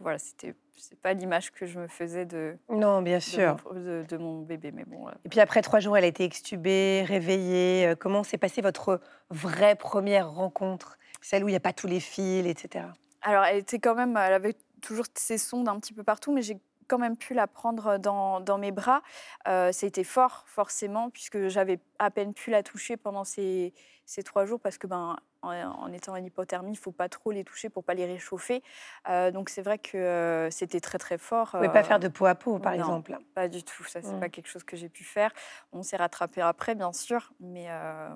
voilà, 0.00 0.18
c'était 0.18 0.54
c'est 0.76 0.98
pas 0.98 1.12
l'image 1.12 1.52
que 1.52 1.66
je 1.66 1.78
me 1.78 1.88
faisais 1.88 2.24
de 2.24 2.56
non 2.70 3.02
bien 3.02 3.20
sûr 3.20 3.56
de 3.74 4.16
mon, 4.16 4.40
bébé 4.40 4.72
mais 4.72 4.86
bon 4.86 5.10
et 5.26 5.28
puis 5.28 5.38
après 5.40 5.60
trois 5.60 5.78
jours 5.78 5.98
elle 5.98 6.04
a 6.04 6.06
été 6.06 6.24
extubée 6.24 7.04
réveillée 7.06 7.92
comment 8.00 8.22
s'est 8.22 8.38
passée 8.38 8.62
votre 8.62 8.98
vraie 9.28 9.74
première 9.74 10.30
rencontre 10.30 10.96
celle 11.20 11.44
où 11.44 11.48
il 11.48 11.50
n'y 11.50 11.56
a 11.56 11.60
pas 11.60 11.74
tous 11.74 11.86
les 11.86 12.00
fils 12.00 12.46
etc 12.46 12.86
alors 13.20 13.44
elle 13.44 13.58
était 13.58 13.78
quand 13.78 13.94
même 13.94 14.16
elle 14.16 14.32
avait 14.32 14.56
toujours 14.80 15.04
ses 15.14 15.36
sondes 15.36 15.68
un 15.68 15.78
petit 15.78 15.92
peu 15.92 16.02
partout 16.02 16.32
mais 16.32 16.40
j'ai 16.40 16.58
quand 16.90 16.98
même 16.98 17.16
pu 17.16 17.34
la 17.34 17.46
prendre 17.46 17.98
dans, 17.98 18.40
dans 18.40 18.58
mes 18.58 18.72
bras. 18.72 19.02
Euh, 19.46 19.70
C'était 19.72 20.04
fort, 20.04 20.44
forcément, 20.48 21.08
puisque 21.08 21.46
j'avais 21.46 21.78
à 22.00 22.10
peine 22.10 22.34
pu 22.34 22.50
la 22.50 22.64
toucher 22.64 22.96
pendant 22.96 23.22
ces, 23.22 23.72
ces 24.04 24.24
trois 24.24 24.44
jours, 24.44 24.58
parce 24.60 24.76
que 24.76 24.88
ben, 24.88 25.16
en, 25.42 25.92
étant 25.92 26.14
en 26.14 26.16
hypothermie, 26.16 26.72
il 26.72 26.76
faut 26.78 26.90
pas 26.90 27.08
trop 27.08 27.30
les 27.30 27.44
toucher 27.44 27.68
pour 27.68 27.84
pas 27.84 27.94
les 27.94 28.06
réchauffer. 28.06 28.62
Euh, 29.08 29.30
donc 29.30 29.50
c'est 29.50 29.62
vrai 29.62 29.78
que 29.78 29.96
euh, 29.96 30.50
c'était 30.50 30.80
très 30.80 30.98
très 30.98 31.16
fort. 31.16 31.50
Vous 31.54 31.62
ne 31.62 31.68
pas 31.68 31.84
faire 31.84 32.00
de 32.00 32.08
peau 32.08 32.26
à 32.26 32.34
peau, 32.34 32.58
par 32.58 32.72
exemple 32.72 33.16
Pas 33.34 33.46
du 33.46 33.62
tout. 33.62 33.84
Ça, 33.84 34.02
c'est 34.02 34.12
mmh. 34.12 34.20
pas 34.20 34.28
quelque 34.28 34.48
chose 34.48 34.64
que 34.64 34.76
j'ai 34.76 34.88
pu 34.88 35.04
faire. 35.04 35.32
On 35.72 35.84
s'est 35.84 35.96
rattrapé 35.96 36.40
après, 36.40 36.74
bien 36.74 36.92
sûr, 36.92 37.32
mais 37.38 37.68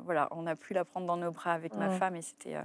voilà, 0.04 0.26
on 0.32 0.46
a 0.48 0.56
pu 0.56 0.74
la 0.74 0.84
prendre 0.84 1.06
dans 1.06 1.16
nos 1.16 1.30
bras 1.30 1.52
avec 1.52 1.74
ma 1.74 1.88
mmh. 1.88 1.98
femme 1.98 2.16
et 2.16 2.22
c'était 2.22 2.56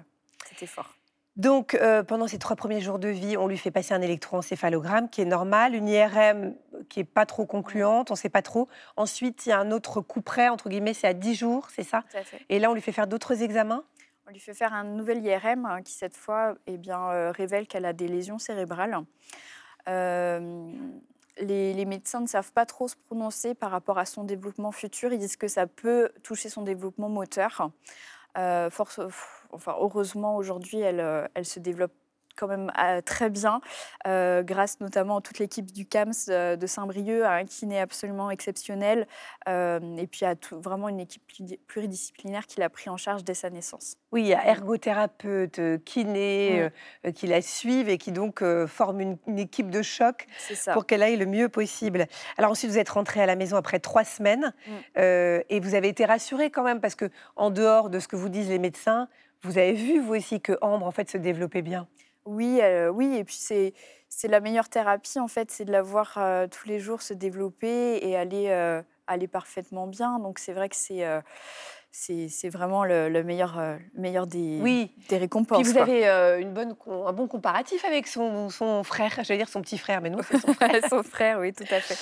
c'était 0.48 0.66
fort. 0.66 0.99
Donc, 1.40 1.74
euh, 1.76 2.04
pendant 2.04 2.28
ces 2.28 2.38
trois 2.38 2.58
premiers 2.58 2.82
jours 2.82 3.00
de 3.00 3.08
vie, 3.08 3.38
on 3.38 3.48
lui 3.48 3.58
fait 3.58 3.72
passer 3.72 3.94
un 3.94 4.02
électroencéphalogramme 4.02 5.10
qui 5.10 5.22
est 5.22 5.26
normal, 5.26 5.74
une 5.74 5.88
IRM 5.88 6.54
qui 6.90 7.00
est 7.00 7.06
pas 7.06 7.26
trop 7.26 7.46
concluante, 7.46 8.12
on 8.12 8.16
ne 8.16 8.18
sait 8.18 8.28
pas 8.28 8.42
trop. 8.42 8.68
Ensuite, 8.98 9.46
il 9.46 9.50
y 9.50 9.52
a 9.54 9.60
un 9.60 9.72
autre 9.72 10.02
coup 10.02 10.22
près, 10.22 10.50
entre 10.50 10.68
guillemets, 10.68 10.94
c'est 10.94 11.08
à 11.08 11.14
10 11.14 11.36
jours, 11.36 11.70
c'est 11.74 11.84
ça 11.84 12.04
Et 12.50 12.60
là, 12.60 12.70
on 12.70 12.74
lui 12.74 12.82
fait 12.82 12.92
faire 12.92 13.08
d'autres 13.08 13.42
examens? 13.42 13.86
On 14.28 14.32
lui 14.32 14.40
fait 14.42 14.54
faire 14.54 14.74
un 14.74 14.84
nouvel 14.84 15.26
IRM 15.26 15.66
hein, 15.66 15.82
qui, 15.82 15.94
cette 15.94 16.18
fois, 16.18 16.56
eh 16.68 16.76
bien, 16.76 17.08
euh, 17.08 17.32
révèle 17.32 17.68
qu'elle 17.68 17.86
a 17.86 17.94
des 17.94 18.10
lésions 18.10 18.38
cérébrales. 18.38 18.98
Euh, 19.88 20.74
les, 21.38 21.74
les, 21.74 21.86
médecins 21.86 22.20
ne 22.20 22.28
savent 22.28 22.52
pas 22.52 22.66
trop 22.66 22.90
se 22.90 22.98
prononcer 22.98 23.56
par 23.56 23.72
rapport 23.72 23.98
à 23.98 24.04
son 24.04 24.26
développement 24.26 24.74
futur. 24.74 25.14
Ils 25.14 25.20
disent 25.20 25.38
que 25.38 25.48
ça 25.48 25.68
peut 25.68 26.12
toucher 26.22 26.50
son 26.50 26.64
développement 26.64 27.08
moteur. 27.08 27.72
Force 28.70 29.00
enfin, 29.52 29.76
heureusement, 29.80 30.36
aujourd'hui, 30.38 30.80
elle, 30.80 31.00
euh, 31.00 31.28
elle 31.34 31.46
se 31.46 31.60
développe 31.60 31.94
quand 32.40 32.48
même 32.48 32.72
euh, 32.80 33.02
très 33.02 33.30
bien, 33.30 33.60
euh, 34.08 34.44
grâce 34.44 34.80
notamment 34.80 35.18
à 35.18 35.22
toute 35.22 35.40
l'équipe 35.40 35.72
du 35.72 35.86
CAMS 35.86 36.28
de 36.28 36.68
Saint-Brieuc, 36.68 37.24
à 37.24 37.34
un 37.34 37.46
kiné 37.46 37.80
absolument 37.80 38.32
exceptionnel, 38.32 39.08
et 39.48 40.08
puis 40.08 40.26
à 40.26 40.36
tout, 40.36 40.60
vraiment 40.62 40.90
une 40.90 41.00
équipe 41.00 41.24
pluridisciplinaire 41.68 42.46
qui 42.46 42.60
l'a 42.60 42.70
pris 42.70 42.90
en 42.90 42.98
charge 42.98 43.24
dès 43.24 43.34
sa 43.34 43.50
naissance. 43.50 43.96
Oui, 44.12 44.22
il 44.22 44.28
y 44.28 44.34
a 44.34 44.46
ergothérapeute, 44.48 45.60
kiné, 45.84 46.70
qui 47.16 47.28
la 47.28 47.42
suivent 47.42 47.90
et 47.90 47.98
qui 47.98 48.12
donc 48.12 48.44
forment 48.68 49.18
une, 49.28 49.40
équipe 49.40 49.70
de 49.70 49.82
choc 49.82 50.28
pour 50.74 50.86
qu'elle 50.86 51.04
aille 51.04 51.18
le 51.18 51.26
mieux 51.26 51.50
possible. 51.50 52.08
Alors 52.38 52.52
ensuite, 52.52 52.72
vous 52.72 52.78
êtes 52.78 52.90
rentrée 52.90 53.22
à 53.22 53.26
la 53.26 53.36
maison 53.36 53.58
après 53.58 53.80
trois 53.80 54.04
semaines 54.04 54.54
mmh. 54.68 54.72
et 55.50 55.60
vous 55.60 55.76
avez 55.76 55.90
été 55.90 56.06
rassurée 56.06 56.50
quand 56.52 56.64
même 56.64 56.80
parce 56.80 56.96
que 56.96 57.10
en 57.36 57.50
dehors 57.50 57.90
de 57.90 58.00
ce 58.00 58.08
que 58.08 58.16
vous 58.16 58.30
disent 58.30 58.50
les 58.50 58.60
médecins, 58.60 59.08
vous 59.44 59.58
avez 59.58 59.74
vu, 59.74 60.00
vous 60.00 60.16
aussi, 60.16 60.42
que 60.42 60.58
Ambre, 60.62 60.86
en 60.86 60.92
fait, 60.92 61.10
se 61.10 61.18
développait 61.18 61.62
bien? 61.62 61.88
Oui, 62.30 62.60
euh, 62.62 62.90
oui. 62.90 63.16
Et 63.18 63.24
puis, 63.24 63.38
c'est, 63.40 63.74
c'est 64.08 64.28
la 64.28 64.40
meilleure 64.40 64.70
thérapie, 64.70 65.20
en 65.20 65.28
fait, 65.28 65.50
c'est 65.50 65.66
de 65.66 65.72
la 65.72 65.82
voir 65.82 66.14
euh, 66.18 66.48
tous 66.48 66.68
les 66.68 66.80
jours 66.80 67.02
se 67.02 67.14
développer 67.14 68.08
et 68.08 68.16
aller, 68.16 68.46
euh, 68.50 68.82
aller 69.08 69.28
parfaitement 69.28 69.88
bien. 69.88 70.20
Donc, 70.20 70.38
c'est 70.38 70.54
vrai 70.54 70.70
que 70.70 70.76
c'est... 70.76 71.04
c'est, 71.92 72.50
vraiment 72.50 72.86
le, 72.86 73.24
meilleur, 73.24 73.60
meilleur 73.96 74.28
des, 74.28 74.60
oui. 74.62 74.92
des 75.10 75.18
récompenses. 75.18 75.64
Puis 75.64 75.72
vous 75.72 75.80
avez 75.80 76.08
une 76.40 76.54
bonne, 76.54 76.76
un 76.88 77.14
bon 77.14 77.28
comparatif 77.28 77.84
avec 77.84 78.08
son, 78.08 78.50
son 78.50 78.84
frère, 78.84 79.20
j'allais 79.24 79.40
dire 79.40 79.50
son 79.50 79.62
petit 79.62 79.80
frère, 79.80 80.02
mais 80.02 80.12
non, 80.12 80.20
c'est 80.22 80.38
son 80.38 80.54
frère. 80.54 80.72
son 80.88 81.02
frère, 81.02 81.40
oui, 81.40 81.52
tout 81.52 81.64
à 81.72 81.80
fait. 81.80 81.98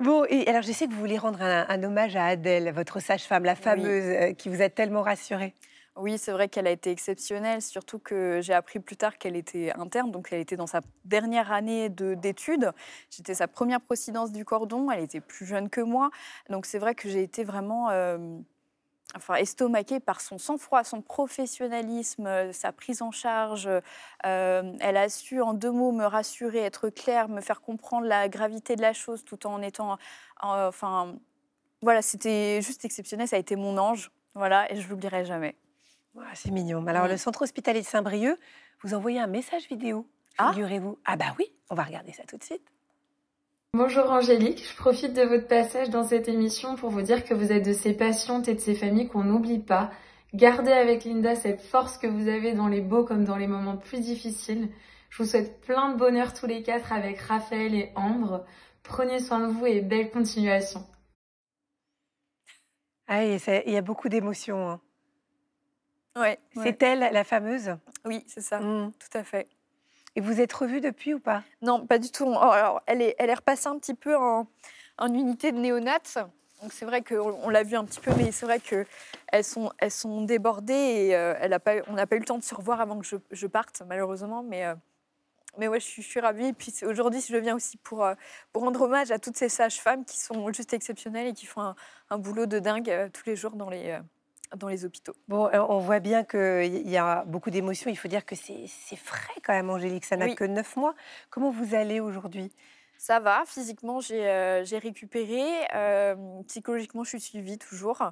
Bon, 0.00 0.24
et 0.30 0.48
alors 0.48 0.62
je 0.62 0.72
sais 0.72 0.86
que 0.86 0.92
vous 0.92 1.00
voulez 1.00 1.18
rendre 1.18 1.42
un, 1.42 1.82
hommage 1.82 2.16
à 2.16 2.24
Adèle, 2.26 2.72
votre 2.72 3.00
sage-femme, 3.00 3.44
la 3.44 3.56
fameuse, 3.56 4.34
qui 4.38 4.48
vous 4.48 4.62
a 4.62 4.70
tellement 4.70 5.02
rassurée. 5.02 5.52
Oui, 6.00 6.16
c'est 6.16 6.30
vrai 6.30 6.48
qu'elle 6.48 6.68
a 6.68 6.70
été 6.70 6.92
exceptionnelle, 6.92 7.60
surtout 7.60 7.98
que 7.98 8.38
j'ai 8.40 8.54
appris 8.54 8.78
plus 8.78 8.96
tard 8.96 9.18
qu'elle 9.18 9.34
était 9.34 9.72
interne, 9.72 10.12
donc 10.12 10.28
elle 10.30 10.38
était 10.38 10.54
dans 10.54 10.68
sa 10.68 10.80
dernière 11.04 11.50
année 11.50 11.88
d'études. 11.88 12.70
J'étais 13.10 13.34
sa 13.34 13.48
première 13.48 13.80
procidence 13.80 14.30
du 14.30 14.44
cordon, 14.44 14.92
elle 14.92 15.02
était 15.02 15.20
plus 15.20 15.44
jeune 15.44 15.68
que 15.68 15.80
moi, 15.80 16.10
donc 16.50 16.66
c'est 16.66 16.78
vrai 16.78 16.94
que 16.94 17.08
j'ai 17.08 17.24
été 17.24 17.42
vraiment 17.42 17.90
euh, 17.90 18.16
enfin, 19.16 19.34
estomaquée 19.34 19.98
par 19.98 20.20
son 20.20 20.38
sang-froid, 20.38 20.84
son 20.84 21.02
professionnalisme, 21.02 22.28
euh, 22.28 22.52
sa 22.52 22.70
prise 22.70 23.02
en 23.02 23.10
charge. 23.10 23.68
Euh, 24.24 24.72
elle 24.78 24.96
a 24.96 25.08
su 25.08 25.42
en 25.42 25.52
deux 25.52 25.72
mots 25.72 25.90
me 25.90 26.04
rassurer, 26.04 26.60
être 26.60 26.90
claire, 26.90 27.28
me 27.28 27.40
faire 27.40 27.60
comprendre 27.60 28.06
la 28.06 28.28
gravité 28.28 28.76
de 28.76 28.82
la 28.82 28.92
chose 28.92 29.24
tout 29.24 29.48
en 29.48 29.62
étant... 29.62 29.98
enfin, 30.40 31.16
voilà, 31.82 32.02
c'était 32.02 32.62
juste 32.62 32.84
exceptionnel, 32.84 33.26
ça 33.26 33.34
a 33.34 33.40
été 33.40 33.56
mon 33.56 33.78
ange, 33.78 34.12
voilà, 34.36 34.70
et 34.72 34.80
je 34.80 34.88
l'oublierai 34.88 35.24
jamais 35.24 35.56
c'est 36.34 36.50
mignon. 36.50 36.86
Alors, 36.86 37.08
le 37.08 37.16
centre 37.16 37.42
hospitalier 37.42 37.80
de 37.80 37.86
Saint-Brieuc, 37.86 38.38
vous 38.82 38.94
envoyez 38.94 39.18
un 39.18 39.26
message 39.26 39.68
vidéo, 39.68 40.06
ah. 40.38 40.50
figurez-vous. 40.52 40.98
Ah. 41.04 41.16
bah 41.16 41.34
oui, 41.38 41.46
on 41.70 41.74
va 41.74 41.82
regarder 41.82 42.12
ça 42.12 42.24
tout 42.24 42.36
de 42.36 42.44
suite. 42.44 42.62
Bonjour 43.74 44.10
Angélique, 44.10 44.66
je 44.66 44.74
profite 44.76 45.12
de 45.12 45.22
votre 45.22 45.46
passage 45.46 45.90
dans 45.90 46.02
cette 46.02 46.26
émission 46.26 46.74
pour 46.76 46.88
vous 46.88 47.02
dire 47.02 47.22
que 47.24 47.34
vous 47.34 47.52
êtes 47.52 47.66
de 47.66 47.74
ces 47.74 47.92
patientes 47.92 48.48
et 48.48 48.54
de 48.54 48.60
ces 48.60 48.74
familles 48.74 49.08
qu'on 49.08 49.24
n'oublie 49.24 49.58
pas. 49.58 49.90
Gardez 50.32 50.72
avec 50.72 51.04
Linda 51.04 51.34
cette 51.34 51.60
force 51.60 51.98
que 51.98 52.06
vous 52.06 52.28
avez 52.28 52.54
dans 52.54 52.68
les 52.68 52.80
beaux 52.80 53.04
comme 53.04 53.24
dans 53.24 53.36
les 53.36 53.46
moments 53.46 53.76
plus 53.76 54.00
difficiles. 54.00 54.70
Je 55.10 55.22
vous 55.22 55.28
souhaite 55.28 55.60
plein 55.60 55.92
de 55.92 55.98
bonheur 55.98 56.32
tous 56.32 56.46
les 56.46 56.62
quatre 56.62 56.92
avec 56.92 57.20
Raphaël 57.20 57.74
et 57.74 57.92
Ambre. 57.94 58.46
Prenez 58.82 59.20
soin 59.20 59.40
de 59.40 59.52
vous 59.52 59.66
et 59.66 59.80
belle 59.80 60.10
continuation. 60.10 60.86
Ah, 63.06 63.24
il 63.24 63.72
y 63.72 63.76
a 63.76 63.82
beaucoup 63.82 64.08
d'émotions. 64.08 64.70
Hein. 64.70 64.80
Ouais, 66.16 66.38
c'est 66.54 66.82
elle, 66.82 67.00
la 67.12 67.24
fameuse 67.24 67.76
Oui, 68.04 68.24
c'est 68.26 68.40
ça, 68.40 68.60
mmh. 68.60 68.92
tout 68.98 69.18
à 69.18 69.24
fait. 69.24 69.48
Et 70.16 70.20
vous 70.20 70.40
êtes 70.40 70.52
revue 70.52 70.80
depuis 70.80 71.14
ou 71.14 71.20
pas? 71.20 71.44
Non, 71.62 71.86
pas 71.86 72.00
du 72.00 72.10
tout. 72.10 72.26
Oh, 72.26 72.36
alors, 72.36 72.82
elle 72.86 73.02
est, 73.02 73.14
elle 73.20 73.30
est 73.30 73.34
repassée 73.34 73.68
un 73.68 73.78
petit 73.78 73.94
peu 73.94 74.16
en, 74.16 74.48
unité 75.00 75.52
de 75.52 75.58
néonates. 75.58 76.18
Donc 76.60 76.72
c'est 76.72 76.84
vrai 76.84 77.02
qu'on 77.02 77.38
on, 77.44 77.50
l'a 77.50 77.62
vu 77.62 77.76
un 77.76 77.84
petit 77.84 78.00
peu, 78.00 78.10
mais 78.16 78.32
c'est 78.32 78.44
vrai 78.44 78.58
qu'elles 78.58 79.44
sont, 79.44 79.70
elles 79.78 79.92
sont 79.92 80.22
débordées 80.22 80.72
et 80.72 81.14
euh, 81.14 81.34
elle 81.38 81.52
a 81.52 81.60
pas, 81.60 81.74
on 81.86 81.92
n'a 81.92 82.08
pas 82.08 82.16
eu 82.16 82.18
le 82.18 82.24
temps 82.24 82.38
de 82.38 82.42
se 82.42 82.52
revoir 82.52 82.80
avant 82.80 82.98
que 82.98 83.06
je, 83.30 83.46
parte, 83.46 83.82
malheureusement. 83.86 84.42
Mais, 84.42 84.66
euh, 84.66 84.74
mais 85.56 85.68
ouais, 85.68 85.78
je 85.78 85.86
suis, 85.86 86.02
je 86.02 86.08
suis 86.08 86.18
ravie. 86.18 86.46
Et 86.46 86.52
puis 86.52 86.74
aujourd'hui, 86.82 87.20
je 87.20 87.36
viens 87.36 87.54
aussi 87.54 87.76
pour, 87.76 88.04
euh, 88.04 88.14
pour 88.52 88.64
rendre 88.64 88.80
hommage 88.80 89.12
à 89.12 89.20
toutes 89.20 89.36
ces 89.36 89.48
sages-femmes 89.48 90.04
qui 90.04 90.18
sont 90.18 90.52
juste 90.52 90.72
exceptionnelles 90.72 91.28
et 91.28 91.32
qui 91.32 91.46
font 91.46 91.60
un, 91.60 91.76
un 92.10 92.18
boulot 92.18 92.46
de 92.46 92.58
dingue 92.58 93.08
tous 93.12 93.22
les 93.26 93.36
jours 93.36 93.52
dans 93.52 93.70
les 93.70 94.00
dans 94.56 94.68
les 94.68 94.84
hôpitaux. 94.84 95.14
Bon, 95.28 95.46
euh, 95.46 95.64
on 95.68 95.78
voit 95.78 96.00
bien 96.00 96.24
qu'il 96.24 96.88
y 96.88 96.96
a 96.96 97.24
beaucoup 97.24 97.50
d'émotions. 97.50 97.90
Il 97.90 97.96
faut 97.96 98.08
dire 98.08 98.24
que 98.24 98.34
c'est 98.34 98.96
frais 98.96 99.40
quand 99.44 99.52
même, 99.52 99.70
Angélique. 99.70 100.04
Ça 100.04 100.16
n'a 100.16 100.34
que 100.34 100.44
neuf 100.44 100.76
mois. 100.76 100.94
Comment 101.30 101.50
vous 101.50 101.74
allez 101.74 102.00
aujourd'hui? 102.00 102.52
Ça 103.00 103.20
va, 103.20 103.44
physiquement 103.46 104.00
j'ai 104.00 104.26
euh, 104.26 104.64
récupéré, 104.72 105.44
euh, 105.72 106.16
psychologiquement 106.48 107.04
je 107.04 107.10
suis 107.10 107.20
suivie 107.20 107.56
toujours. 107.56 108.02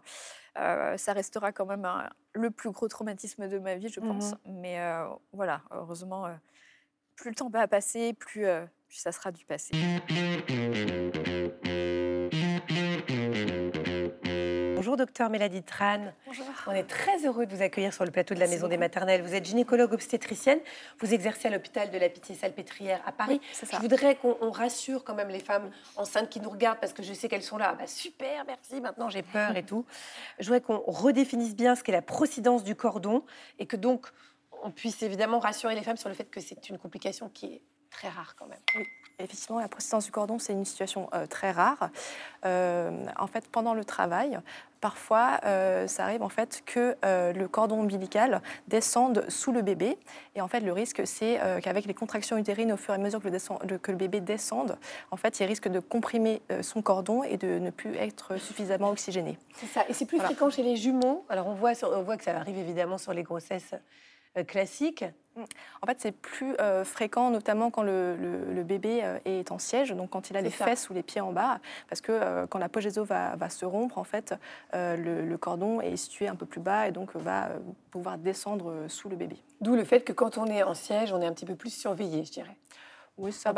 ça 0.54 1.12
restera 1.12 1.50
quand 1.50 1.66
même 1.66 1.88
le 2.34 2.52
plus 2.52 2.70
gros 2.70 2.86
traumatisme 2.86 3.48
de 3.48 3.58
ma 3.58 3.74
vie, 3.74 3.88
je 3.88 3.98
pense. 3.98 4.32
Mmh 4.32 4.60
Mais 4.62 4.78
voilà, 5.32 5.62
heureusement, 5.72 6.28
plus 7.16 7.30
le 7.30 7.34
temps 7.34 7.50
va 7.50 7.66
passer, 7.66 8.12
plus, 8.12 8.46
plus 8.88 8.96
ça 8.96 9.10
sera 9.10 9.32
du 9.32 9.44
passé. 9.44 9.72
Bonjour 14.76 14.99
docteur 14.99 15.30
Mélanie 15.30 15.62
Tran. 15.62 16.12
Bonjour. 16.26 16.45
On 16.66 16.73
est 16.73 16.87
très 16.87 17.25
heureux 17.25 17.47
de 17.47 17.56
vous 17.56 17.62
accueillir 17.62 17.95
sur 17.95 18.04
le 18.04 18.11
plateau 18.11 18.35
de 18.35 18.40
la 18.40 18.47
Maison 18.47 18.68
des 18.68 18.76
Maternelles. 18.76 19.23
Vous 19.23 19.35
êtes 19.35 19.47
gynécologue 19.47 19.95
obstétricienne, 19.95 20.59
vous 21.00 21.14
exercez 21.14 21.49
à 21.49 21.50
l'hôpital 21.50 21.90
de 21.90 21.97
la 21.97 22.11
Pitié-Salpêtrière 22.11 23.00
à 23.06 23.12
Paris. 23.12 23.40
Oui, 23.42 23.68
je 23.73 23.78
voudrais 23.78 24.16
qu'on 24.16 24.50
rassure 24.50 25.02
quand 25.02 25.14
même 25.14 25.30
les 25.30 25.40
femmes 25.40 25.71
enceintes 25.97 26.28
qui 26.28 26.40
nous 26.40 26.50
regardent 26.50 26.78
parce 26.78 26.92
que 26.92 27.02
je 27.02 27.14
sais 27.14 27.26
qu'elles 27.26 27.42
sont 27.42 27.56
là. 27.56 27.73
Bah, 27.73 27.87
super, 27.87 28.45
merci, 28.47 28.83
maintenant 28.83 29.09
j'ai 29.09 29.23
peur 29.23 29.56
et 29.56 29.62
tout. 29.62 29.87
Je 30.38 30.45
voudrais 30.45 30.61
qu'on 30.61 30.83
redéfinisse 30.87 31.56
bien 31.56 31.75
ce 31.75 31.83
qu'est 31.83 31.92
la 31.92 32.02
procidence 32.02 32.62
du 32.62 32.75
cordon 32.75 33.25
et 33.59 33.64
que 33.64 33.76
donc 33.76 34.09
on 34.62 34.71
puisse 34.71 35.02
évidemment 35.02 35.38
rassurer 35.38 35.75
les 35.75 35.83
femmes 35.83 35.97
sur 35.97 36.11
le 36.11 36.14
fait 36.14 36.28
que 36.28 36.40
c'est 36.42 36.68
une 36.68 36.76
complication 36.76 37.30
qui 37.30 37.47
est 37.47 37.62
très 37.88 38.11
rare 38.11 38.37
quand 38.37 38.47
même. 38.47 38.61
Oui. 38.75 38.85
Effectivement, 39.18 39.61
la 39.61 39.68
procédance 39.68 40.04
du 40.04 40.11
cordon, 40.11 40.38
c'est 40.38 40.52
une 40.52 40.66
situation 40.66 41.08
euh, 41.14 41.26
très 41.26 41.50
rare. 41.50 41.88
Euh, 42.44 42.90
en 43.18 43.26
fait, 43.26 43.49
pendant 43.49 43.73
le 43.73 43.82
travail, 43.82 44.38
parfois, 44.82 45.40
euh, 45.46 45.87
ça 45.87 46.04
arrive 46.04 46.23
en 46.23 46.28
fait 46.28 46.62
que 46.66 46.94
le 47.02 47.46
cordon 47.46 47.80
ombilical 47.80 48.42
descende 48.68 49.25
sous 49.28 49.52
le 49.52 49.62
bébé. 49.62 49.96
Et 50.35 50.42
en 50.42 50.49
fait, 50.49 50.61
le 50.61 50.70
risque, 50.70 51.00
c'est 51.06 51.40
qu'avec 51.62 51.87
les 51.87 51.94
contractions 51.94 52.37
utérines, 52.37 52.73
au 52.73 52.76
fur 52.76 52.92
et 52.92 52.96
à 52.96 53.00
mesure 53.00 53.23
que 53.23 53.28
le, 53.28 53.78
que 53.78 53.90
le, 53.90 53.96
bébé 53.96 54.20
descende, 54.20 54.76
en 55.11 55.16
fait, 55.16 55.40
il 55.40 55.46
risque 55.46 55.68
de 55.68 55.80
comprimer 55.80 56.42
son 56.61 56.82
cordon 56.82 57.23
et 57.23 57.38
de 57.38 57.58
ne 57.58 57.70
plus 57.70 57.96
être 57.96 58.37
suffisamment 58.37 58.90
oxygéné. 58.90 59.38
C'est 59.54 59.66
ça. 59.66 59.85
Et 59.88 59.94
c'est 59.94 60.04
plus 60.04 60.20
fréquent 60.20 60.50
chez 60.50 60.62
les 60.62 60.76
jumeaux. 60.76 61.25
Alors, 61.30 61.46
on 61.46 61.54
voit, 61.54 61.73
on 61.85 62.02
voit 62.02 62.18
que 62.18 62.25
ça 62.25 62.37
arrive 62.37 62.58
évidemment 62.58 62.99
sur 62.99 63.14
les 63.14 63.23
grossesses 63.23 63.75
classiques. 64.44 65.04
Mm. 65.36 65.44
En 65.82 65.86
fait, 65.86 65.96
c'est 66.00 66.12
plus 66.12 66.54
euh, 66.60 66.84
fréquent, 66.84 67.30
notamment 67.30 67.70
quand 67.70 67.82
le, 67.82 68.62
bébé 68.64 69.00
euh, 69.04 69.18
est 69.24 69.52
en 69.52 69.58
siège, 69.58 69.92
donc 69.92 70.10
quand 70.10 70.30
il 70.30 70.36
a 70.36 70.40
les 70.40 70.50
fesses 70.50 70.90
ou 70.90 70.94
les 70.94 71.02
pieds 71.02 71.20
en 71.20 71.32
bas, 71.32 71.60
parce 71.88 72.00
que 72.00 72.12
euh, 72.12 72.46
quand 72.46 72.58
la 72.58 72.68
pogéso 72.68 73.04
va, 73.04 73.36
va, 73.36 73.48
se 73.50 73.64
rompre, 73.64 73.98
en 73.98 74.04
fait, 74.04 74.34
le, 74.72 75.36
cordon 75.36 75.80
est 75.80 75.96
situé 75.96 76.28
un 76.28 76.34
peu 76.34 76.46
plus 76.46 76.60
bas 76.60 76.88
et 76.88 76.92
donc 76.92 77.14
va 77.14 77.50
pouvoir 77.90 78.16
descendre 78.16 78.86
sous 78.88 79.08
le 79.08 79.16
bébé. 79.16 79.36
D'où 79.60 79.76
le 79.76 79.84
fait 79.84 80.00
que 80.00 80.12
quand 80.12 80.38
on 80.38 80.46
est 80.46 80.62
en 80.62 80.74
siège, 80.74 81.12
on 81.12 81.20
est 81.20 81.26
un 81.26 81.32
petit 81.32 81.44
peu 81.44 81.54
plus 81.54 81.70
surveillé, 81.70 82.24
je 82.24 82.32
dirais. 82.32 82.56
Oui, 83.18 83.32
ça, 83.32 83.54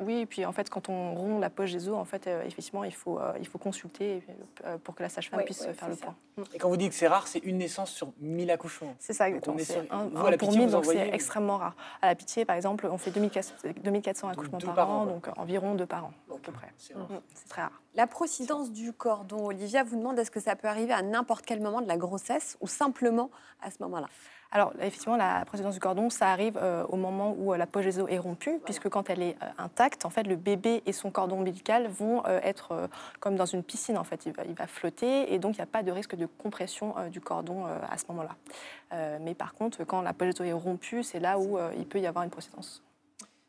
oui, 0.00 0.20
et 0.20 0.26
puis 0.26 0.46
en 0.46 0.52
fait, 0.52 0.70
quand 0.70 0.88
on 0.88 1.14
rompt 1.14 1.38
la 1.38 1.50
poche 1.50 1.72
des 1.72 1.86
os, 1.86 1.96
en 1.96 2.04
fait, 2.06 2.26
euh, 2.26 2.44
effectivement, 2.46 2.82
il 2.82 2.94
faut, 2.94 3.18
euh, 3.18 3.34
il 3.38 3.46
faut 3.46 3.58
consulter 3.58 4.22
euh, 4.64 4.78
pour 4.78 4.94
que 4.94 5.02
la 5.02 5.10
sage-femme 5.10 5.42
puisse 5.44 5.66
faire 5.66 5.88
le 5.90 5.96
point. 5.96 6.16
Et 6.54 6.58
quand 6.58 6.70
vous 6.70 6.78
dites 6.78 6.90
que 6.90 6.94
c'est 6.94 7.08
rare, 7.08 7.28
c'est 7.28 7.40
une 7.40 7.58
naissance 7.58 7.90
sur 7.90 8.10
1000 8.20 8.50
accouchements 8.50 8.94
C'est 8.98 9.12
ça, 9.12 9.28
exactement. 9.28 9.58
C'est 9.58 9.90
un, 9.90 10.16
un 10.16 10.36
pour 10.38 10.52
1000, 10.52 10.70
donc 10.70 10.86
c'est 10.86 11.08
extrêmement 11.08 11.58
rare. 11.58 11.76
À 12.00 12.06
la 12.06 12.14
pitié, 12.14 12.46
par 12.46 12.56
exemple, 12.56 12.88
on 12.90 12.96
fait 12.96 13.10
2400, 13.10 14.28
accouchements 14.28 14.58
par, 14.74 14.90
an, 14.90 15.04
donc 15.04 15.28
environ 15.36 15.74
deux 15.74 15.86
par 15.86 16.06
an, 16.06 16.12
à 16.34 16.38
peu 16.38 16.52
près. 16.52 16.68
Mm, 16.94 17.18
c'est 17.34 17.48
très 17.48 17.62
rare. 17.62 17.82
La 17.94 18.06
procidence 18.06 18.72
du 18.72 18.94
cordon, 18.94 19.46
Olivia 19.46 19.84
vous 19.84 19.96
demande 19.96 20.18
est-ce 20.18 20.30
que 20.30 20.40
ça 20.40 20.56
peut 20.56 20.68
arriver 20.68 20.94
à 20.94 21.02
n'importe 21.02 21.44
quel 21.44 21.60
moment 21.60 21.82
de 21.82 21.88
la 21.88 21.98
grossesse 21.98 22.56
ou 22.62 22.66
simplement 22.66 23.30
à 23.60 23.70
ce 23.70 23.76
moment-là? 23.80 24.08
Alors, 24.54 24.74
effectivement, 24.80 25.16
la 25.16 25.46
procédance 25.46 25.72
du 25.72 25.80
cordon, 25.80 26.10
ça 26.10 26.28
arrive 26.28 26.58
euh, 26.60 26.84
au 26.90 26.96
moment 26.96 27.34
où 27.38 27.54
euh, 27.54 27.56
la 27.56 27.66
pogéso 27.66 28.06
est 28.06 28.18
rompue, 28.18 28.60
puisque 28.62 28.90
quand 28.90 29.08
elle 29.08 29.22
est 29.22 29.36
euh, 29.42 29.46
intacte, 29.56 30.04
en 30.04 30.10
fait, 30.10 30.24
le 30.24 30.36
bébé 30.36 30.82
et 30.84 30.92
son 30.92 31.10
cordon 31.10 31.38
ombilical 31.38 31.88
vont 31.88 32.22
être 32.26 32.88
comme 33.20 33.36
dans 33.36 33.46
une 33.46 33.62
piscine, 33.62 33.96
en 33.96 34.04
fait. 34.04 34.26
Il 34.26 34.54
va, 34.54 34.66
flotter, 34.66 35.32
et 35.32 35.38
donc 35.38 35.56
il 35.56 35.60
n'y 35.60 35.64
a 35.64 35.66
pas 35.66 35.82
de 35.82 35.90
risque 35.90 36.14
de 36.16 36.26
compression 36.26 36.94
du 37.10 37.20
cordon 37.20 37.64
à 37.66 37.96
ce 37.96 38.04
moment-là. 38.08 39.18
mais 39.20 39.34
par 39.34 39.54
contre, 39.54 39.84
quand 39.84 40.02
la 40.02 40.12
pogéso 40.12 40.44
est 40.44 40.52
rompue, 40.52 41.02
c'est 41.02 41.20
là 41.20 41.38
où 41.38 41.58
il 41.76 41.86
peut 41.86 42.00
y 42.00 42.06
avoir 42.06 42.24
une 42.24 42.30
procédance. 42.30 42.82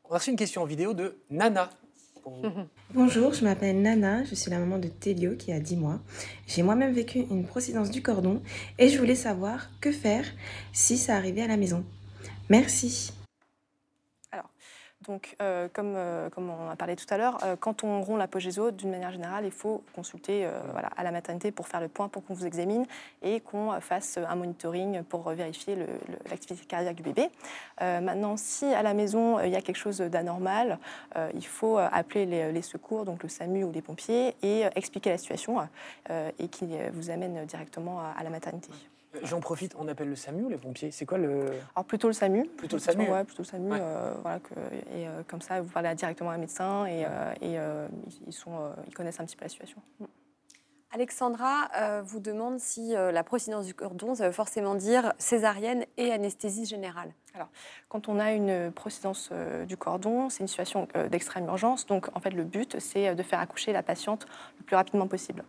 On 0.06 0.12
a 0.12 0.18
reçu 0.18 0.32
une 0.32 0.38
question 0.38 0.62
en 0.62 0.66
vidéo 0.66 0.94
de 0.94 1.18
Nana 1.30 1.70
Bonjour, 2.94 3.34
je 3.34 3.44
m'appelle 3.44 3.82
Nana, 3.82 4.24
je 4.24 4.36
suis 4.36 4.52
la 4.52 4.60
maman 4.60 4.78
de 4.78 4.88
Télio 4.88 5.36
qui 5.36 5.52
a 5.52 5.60
10 5.60 5.78
mois. 5.78 6.00
J'ai 6.48 6.64
moi-même 6.64 6.94
vécu 6.94 7.20
une 7.20 7.46
procédance 7.46 7.92
du 7.92 8.02
cordon 8.02 8.42
et 8.80 8.90
je 8.90 8.98
voulais 8.98 9.16
savoir 9.16 9.70
que 9.82 9.92
faire 9.92 10.26
si 10.72 10.98
ça 10.98 11.16
arrivait 11.16 11.42
à 11.42 11.48
la 11.48 11.58
maison. 11.58 11.84
Merci. 12.50 13.14
Donc, 15.08 15.36
euh, 15.42 15.68
comme, 15.74 15.94
euh, 15.96 16.30
comme, 16.30 16.50
on 16.50 16.70
a 16.70 16.76
parlé 16.76 16.96
tout 16.96 17.06
à 17.10 17.18
l'heure, 17.18 17.38
euh, 17.44 17.56
quand 17.60 17.84
on 17.84 18.02
rompt 18.02 18.18
l'apogéso, 18.18 18.72
d'une 18.72 18.92
manière 18.92 19.12
générale, 19.12 19.46
il 19.46 19.52
faut 19.52 19.84
consulter 19.96 20.48
voilà, 20.72 20.90
à 20.96 21.04
la 21.04 21.12
maternité 21.12 21.52
pour 21.52 21.68
faire 21.68 21.82
le 21.82 21.88
point, 21.88 22.08
pour 22.08 22.24
qu'on 22.26 22.34
vous 22.34 22.46
examine 22.46 22.86
et 23.22 23.40
qu'on 23.40 23.80
fasse 23.82 24.18
un 24.18 24.36
monitoring 24.36 25.04
pour 25.04 25.30
vérifier 25.32 25.78
l'activité 26.30 26.66
cardiaque 26.66 26.96
du 26.96 27.04
bébé. 27.04 27.30
maintenant, 27.80 28.38
si 28.38 28.66
à 28.66 28.82
la 28.82 28.94
maison, 28.94 29.40
il 29.40 29.50
y 29.50 29.56
a 29.56 29.62
quelque 29.62 29.78
chose 29.78 30.00
d'anormal, 30.00 30.80
il 31.34 31.46
faut 31.46 31.78
appeler 31.78 32.26
les, 32.26 32.52
les, 32.52 32.62
secours, 32.62 33.06
donc 33.06 33.24
le 33.24 33.30
SAMU 33.30 33.64
ou 33.64 33.72
les 33.72 33.82
pompiers, 33.82 34.36
et 34.42 34.64
expliquer 34.76 35.10
la 35.12 35.18
situation 35.18 35.58
et 36.40 36.48
qui 36.48 36.68
vous 36.94 37.10
amène 37.10 37.46
directement 37.46 38.00
à 38.00 38.24
la 38.24 38.30
maternité. 38.30 38.70
J'en 39.22 39.40
profite, 39.40 39.76
on 39.78 39.88
appelle 39.88 40.10
le 40.10 40.16
SAMU 40.16 40.44
ou 40.44 40.50
les 40.50 40.58
pompiers 40.58 40.92
C'est 40.92 41.06
quoi 41.06 41.18
le. 41.18 41.46
Alors 41.76 41.86
plutôt 41.86 42.08
le 42.08 42.14
SAMU. 42.14 42.48
Plutôt 42.58 42.78
le 42.78 42.82
SAMU 42.82 43.10
Ouais, 43.10 43.24
plutôt 43.24 43.44
le 43.44 43.48
SAMU. 43.48 43.72
Euh, 43.72 44.14
voilà, 44.22 44.40
que, 44.40 44.54
et 44.96 45.08
euh, 45.08 45.22
comme 45.28 45.42
ça, 45.42 45.62
vous 45.62 45.70
parlez 45.70 45.94
directement 45.96 46.32
à 46.32 46.34
un 46.34 46.38
médecin 46.38 46.86
et, 46.86 47.06
euh, 47.06 47.34
et 47.42 47.58
ils, 48.28 48.34
sont, 48.34 48.72
ils 48.88 48.94
connaissent 48.94 49.20
un 49.20 49.26
petit 49.26 49.36
peu 49.36 49.46
la 49.46 49.50
situation. 49.50 49.82
Mm. 50.00 50.06
Alexandra 50.92 52.02
vous 52.04 52.20
demande 52.20 52.60
si 52.60 52.92
la 52.92 53.24
procédance 53.24 53.66
du 53.66 53.74
cordon, 53.74 54.14
ça 54.14 54.28
veut 54.28 54.34
forcément 54.34 54.76
dire 54.76 55.14
césarienne 55.18 55.86
et 55.98 56.12
anesthésie 56.12 56.66
générale. 56.66 57.12
Alors, 57.36 57.50
quand 57.90 58.10
on 58.10 58.20
a 58.20 58.32
une 58.32 58.72
procédance 58.72 59.30
euh, 59.32 59.66
du 59.66 59.76
cordon, 59.76 60.30
c'est 60.30 60.42
une 60.42 60.48
situation 60.48 60.88
euh, 60.96 61.10
d'extrême 61.10 61.46
urgence. 61.46 61.88
Donc, 61.88 62.16
en 62.16 62.20
fait, 62.20 62.30
le 62.30 62.44
but, 62.44 62.80
c'est 62.80 63.08
euh, 63.08 63.16
de 63.16 63.24
faire 63.24 63.40
accoucher 63.40 63.74
la 63.74 63.82
patiente 63.82 64.28
le 64.60 64.66
plus 64.66 64.76
rapidement 64.76 65.08
possible. 65.08 65.44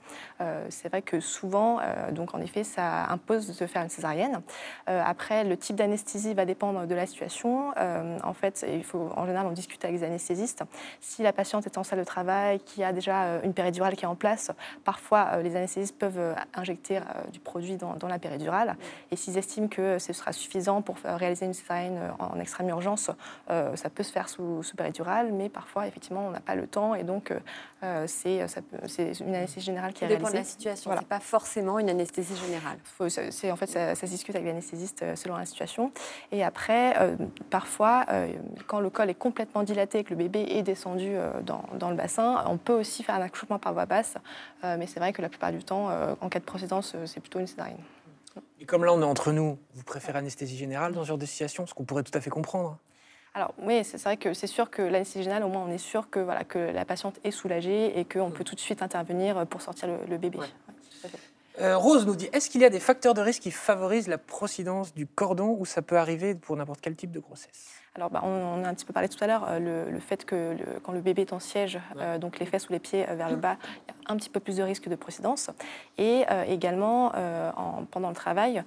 c'est 0.71 0.89
vrai 0.89 1.03
que 1.03 1.21
souvent, 1.21 1.81
donc 2.13 2.35
en 2.35 2.41
effet, 2.41 2.65
ça 2.65 3.07
impose 3.11 3.57
de 3.57 3.67
faire 3.67 3.83
une 3.83 3.89
césarienne. 3.89 4.41
après, 4.87 5.45
le 5.45 5.57
type 5.57 5.77
d'anesthésie 5.77 6.35
va 6.35 6.45
dépendre 6.45 6.87
de 6.87 6.95
la 6.95 7.07
situation. 7.07 7.73
en 7.77 8.35
fait, 8.35 8.67
il 8.69 8.83
faut, 8.83 9.11
en 9.15 9.25
général, 9.25 9.47
on 9.47 9.53
discute 9.53 9.85
avec 9.85 10.01
les 10.01 10.05
anesthésistes. 10.05 10.65
Si 11.01 11.23
la 11.23 11.33
patiente 11.33 11.67
est 11.67 11.79
en 11.79 11.85
salle 11.85 12.01
de 12.01 12.05
travail, 12.05 12.59
qui 12.61 12.83
a 12.83 12.93
déjà 12.93 13.41
une 13.45 13.55
péridurale 13.55 13.95
qui 13.95 14.05
est 14.05 14.09
en 14.09 14.17
place, 14.17 14.51
parfois, 14.85 15.37
les 15.43 15.55
anesthésistes 15.55 15.97
peuvent 15.97 16.35
injecter 16.55 17.01
du 17.33 17.39
produit 17.39 17.77
dans, 17.77 17.95
dans 17.95 18.09
la 18.09 18.19
péridurale. 18.19 18.77
Et 19.13 19.17
s'ils 19.17 19.39
estiment 19.39 19.69
que 19.69 19.99
ce 20.01 20.13
sera 20.13 20.33
suffisant 20.33 20.83
pour 20.83 20.97
réaliser 21.05 21.47
une 21.47 21.55
césarienne, 21.55 21.74
euh, 21.83 22.11
en 22.19 22.39
extrême 22.41 22.69
urgence, 22.69 23.11
euh, 23.51 23.75
ça 23.77 23.91
peut 23.91 24.03
se 24.03 24.13
faire 24.13 24.29
sous, 24.29 24.63
sous 24.63 24.77
péridurale, 24.77 25.33
mais 25.33 25.49
parfois, 25.49 25.87
effectivement, 25.87 26.27
on 26.27 26.31
n'a 26.31 26.41
pas 26.41 26.55
le 26.55 26.67
temps 26.67 26.95
et 26.95 27.05
donc 27.05 27.33
euh, 27.83 28.07
c'est 28.07 28.41
une 29.21 29.35
anesthésie 29.35 29.67
générale 29.67 29.93
qui 29.93 30.05
est 30.05 30.07
réalisée. 30.07 30.25
Ça 30.25 30.31
dépend 30.31 30.31
de 30.31 30.37
la 30.37 30.45
situation, 30.45 30.91
voilà. 30.91 31.03
c'est 31.03 31.09
pas 31.09 31.21
forcément 31.21 31.79
une 31.79 31.91
anesthésie 31.91 32.37
générale. 32.37 32.79
c'est 33.31 33.51
en 33.51 33.57
fait, 33.57 33.67
ça, 33.67 33.95
se 33.95 34.07
discute 34.07 34.35
avec 34.35 34.47
l'anesthésiste 34.47 35.05
selon 35.17 35.37
la 35.37 35.47
situation. 35.47 35.93
Et 36.33 36.43
après, 36.45 36.95
parfois, 37.51 38.07
quand 38.67 38.81
le 38.81 38.91
col 38.91 39.11
est 39.11 39.15
complètement 39.15 39.63
dilaté 39.63 39.99
et 39.99 40.05
que 40.05 40.11
le 40.11 40.17
bébé 40.17 40.47
est 40.51 40.63
descendu 40.63 41.15
dans, 41.43 41.65
dans, 41.79 41.91
le 41.91 41.97
bassin, 41.97 42.45
on 42.47 42.57
peut 42.57 42.73
aussi 42.73 43.03
faire 43.03 43.17
un 43.17 43.23
accouchement 43.23 43.59
par 43.59 43.75
voie 43.75 43.87
basse, 43.87 44.17
mais 44.63 44.87
c'est 44.87 45.01
vrai 45.01 45.13
que 45.13 45.23
la 45.23 45.29
plupart 45.29 45.53
du 45.53 45.63
temps, 45.63 45.91
en 46.21 46.29
cas 46.29 46.39
de 46.39 46.45
procédance, 46.45 46.97
c'est 47.07 47.21
plutôt 47.21 47.41
une 47.41 47.47
césarienne. 47.47 47.79
Et 48.61 48.67
comme 48.67 48.85
là, 48.85 48.93
on 48.93 49.01
est 49.01 49.05
entre 49.05 49.33
nous, 49.33 49.59
vous 49.75 49.85
préférez 49.85 50.19
anesthésie 50.19 50.57
générale 50.57 50.93
dans 50.93 51.03
ce 51.03 51.09
genre 51.09 51.19
de 51.19 51.27
situation, 51.27 51.67
ce 51.67 51.75
qu'on 51.75 51.85
pourrait 51.85 52.03
tout 52.03 52.17
à 52.17 52.21
fait 52.21 52.31
comprendre 52.31 52.79
alors 53.37 53.53
oui, 53.59 53.83
c'est 53.83 54.01
vrai 54.01 54.17
que 54.17 54.33
c'est 54.33 54.47
sûr 54.47 54.71
que 54.71 54.81
l'anesthésie 54.81 55.25
générale, 55.25 55.43
au 55.43 55.49
moins, 55.49 55.65
on 55.67 55.71
est 55.73 55.77
sûr 55.77 56.09
que, 56.09 56.21
voilà, 56.21 56.45
que 56.45 56.59
la 56.59 56.85
patiente 56.85 57.19
est 57.25 57.33
soulagée 57.33 57.99
et 57.99 58.05
qu'on 58.05 58.31
peut 58.31 58.45
tout 58.45 58.55
de 58.55 58.61
suite 58.61 58.81
intervenir 58.81 59.45
pour 59.49 59.61
sortir 59.61 59.89
le, 59.89 60.19
bébé. 60.19 60.39
Euh, 61.61 61.77
Rose 61.77 62.05
nous 62.05 62.17
dit, 62.17 62.29
est-ce 62.33 62.51
qu'il 62.51 62.61
y 62.63 62.65
a 62.65 62.71
des 62.71 62.81
facteurs 62.81 63.15
de 63.15 63.21
risque 63.21 63.43
qui 63.43 63.53
favorisent 63.53 64.09
la 64.09 64.19
procidence 64.19 64.93
du 64.93 65.07
cordon 65.07 65.57
ou 65.59 65.65
ça 65.65 65.83
peut 65.83 65.97
arriver 65.97 66.35
pour 66.35 66.57
n'importe 66.57 66.81
quel 66.81 66.97
type 66.97 67.13
de 67.13 67.21
grossesse? 67.21 67.71
Alors, 67.95 68.11
bah, 68.11 68.23
on, 68.25 68.65
a 68.65 68.69
un 68.69 68.75
petit 68.75 68.85
peu 68.85 68.93
parlé 68.93 69.09
tout 69.09 69.23
à 69.23 69.29
l'heure, 69.29 69.47
euh, 69.49 69.89
le, 69.89 70.01
fait 70.01 70.25
que 70.25 70.57
quand 70.83 70.91
le 70.91 71.01
bébé 71.01 71.23
est 71.23 71.33
en 71.33 71.39
siège, 71.39 71.79
euh, 71.97 72.19
donc 72.19 72.41
les 72.41 72.47
fesses 72.47 72.69
ou 72.69 72.73
les 72.73 72.81
pieds 72.81 73.05
vers 73.05 73.31
le 73.31 73.37
bas, 73.37 73.57
il 73.87 73.93
y 73.93 74.09
a 74.09 74.13
un 74.13 74.17
petit 74.17 74.31
peu 74.31 74.41
plus 74.41 74.57
de 74.57 74.65
risque 74.65 74.89
de 74.89 74.97
procédance. 74.97 75.51
Et 75.97 76.25
également, 76.49 77.13
pendant 77.93 78.09
le 78.09 78.15
travail, 78.15 78.65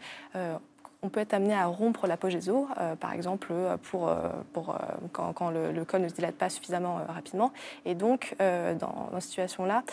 on 1.04 1.10
peut 1.10 1.20
être 1.20 1.34
amené 1.34 1.54
à 1.54 1.68
rompre 1.68 2.08
l'apogéso, 2.08 2.68
euh, 2.80 2.96
par 2.96 3.13
exemple 3.13 3.50
euh, 3.51 3.77
pour, 3.77 4.10
euh, 4.10 4.30
pour, 4.54 4.77
quand, 5.13 5.51
le, 5.51 5.86
col 5.86 6.01
ne 6.01 6.08
se 6.08 6.13
dilate 6.13 6.36
pas 6.36 6.50
suffisamment 6.50 7.00
rapidement. 7.08 7.51
Et 7.86 7.96
donc, 7.96 8.36
dans, 8.39 9.10
cette 9.13 9.24
situation-là, 9.24 9.84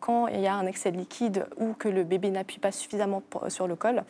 quand 0.00 0.28
il 0.28 0.40
y 0.40 0.46
a 0.46 0.54
un 0.54 0.66
excès 0.66 0.92
de 0.92 0.96
liquide 0.96 1.46
ou 1.56 1.72
que 1.72 1.88
le 1.88 2.04
bébé 2.04 2.30
n'appuie 2.30 2.58
pas 2.58 2.72
suffisamment 2.72 3.22
sur 3.48 3.66
le 3.66 3.76
col, 3.76 4.04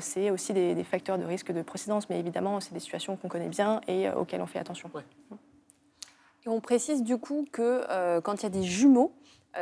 c'est 0.00 0.30
aussi 0.30 0.52
des, 0.52 0.84
facteurs 0.84 1.18
de 1.18 1.24
risque 1.24 1.52
de 1.52 1.62
procédance. 1.62 2.08
Mais 2.08 2.18
évidemment, 2.18 2.60
c'est 2.60 2.72
des 2.72 2.80
situations 2.80 3.16
qu'on 3.16 3.28
connaît 3.28 3.48
bien 3.48 3.80
et 3.88 4.08
auxquelles 4.10 4.40
on 4.40 4.46
fait 4.46 4.58
attention. 4.58 4.90
Et 6.44 6.48
on 6.48 6.60
précise 6.60 7.02
du 7.02 7.18
coup 7.18 7.46
que 7.50 8.20
quand 8.20 8.42
il 8.42 8.42
y 8.44 8.46
a 8.46 8.50
des 8.50 8.62
jumeaux, 8.62 9.12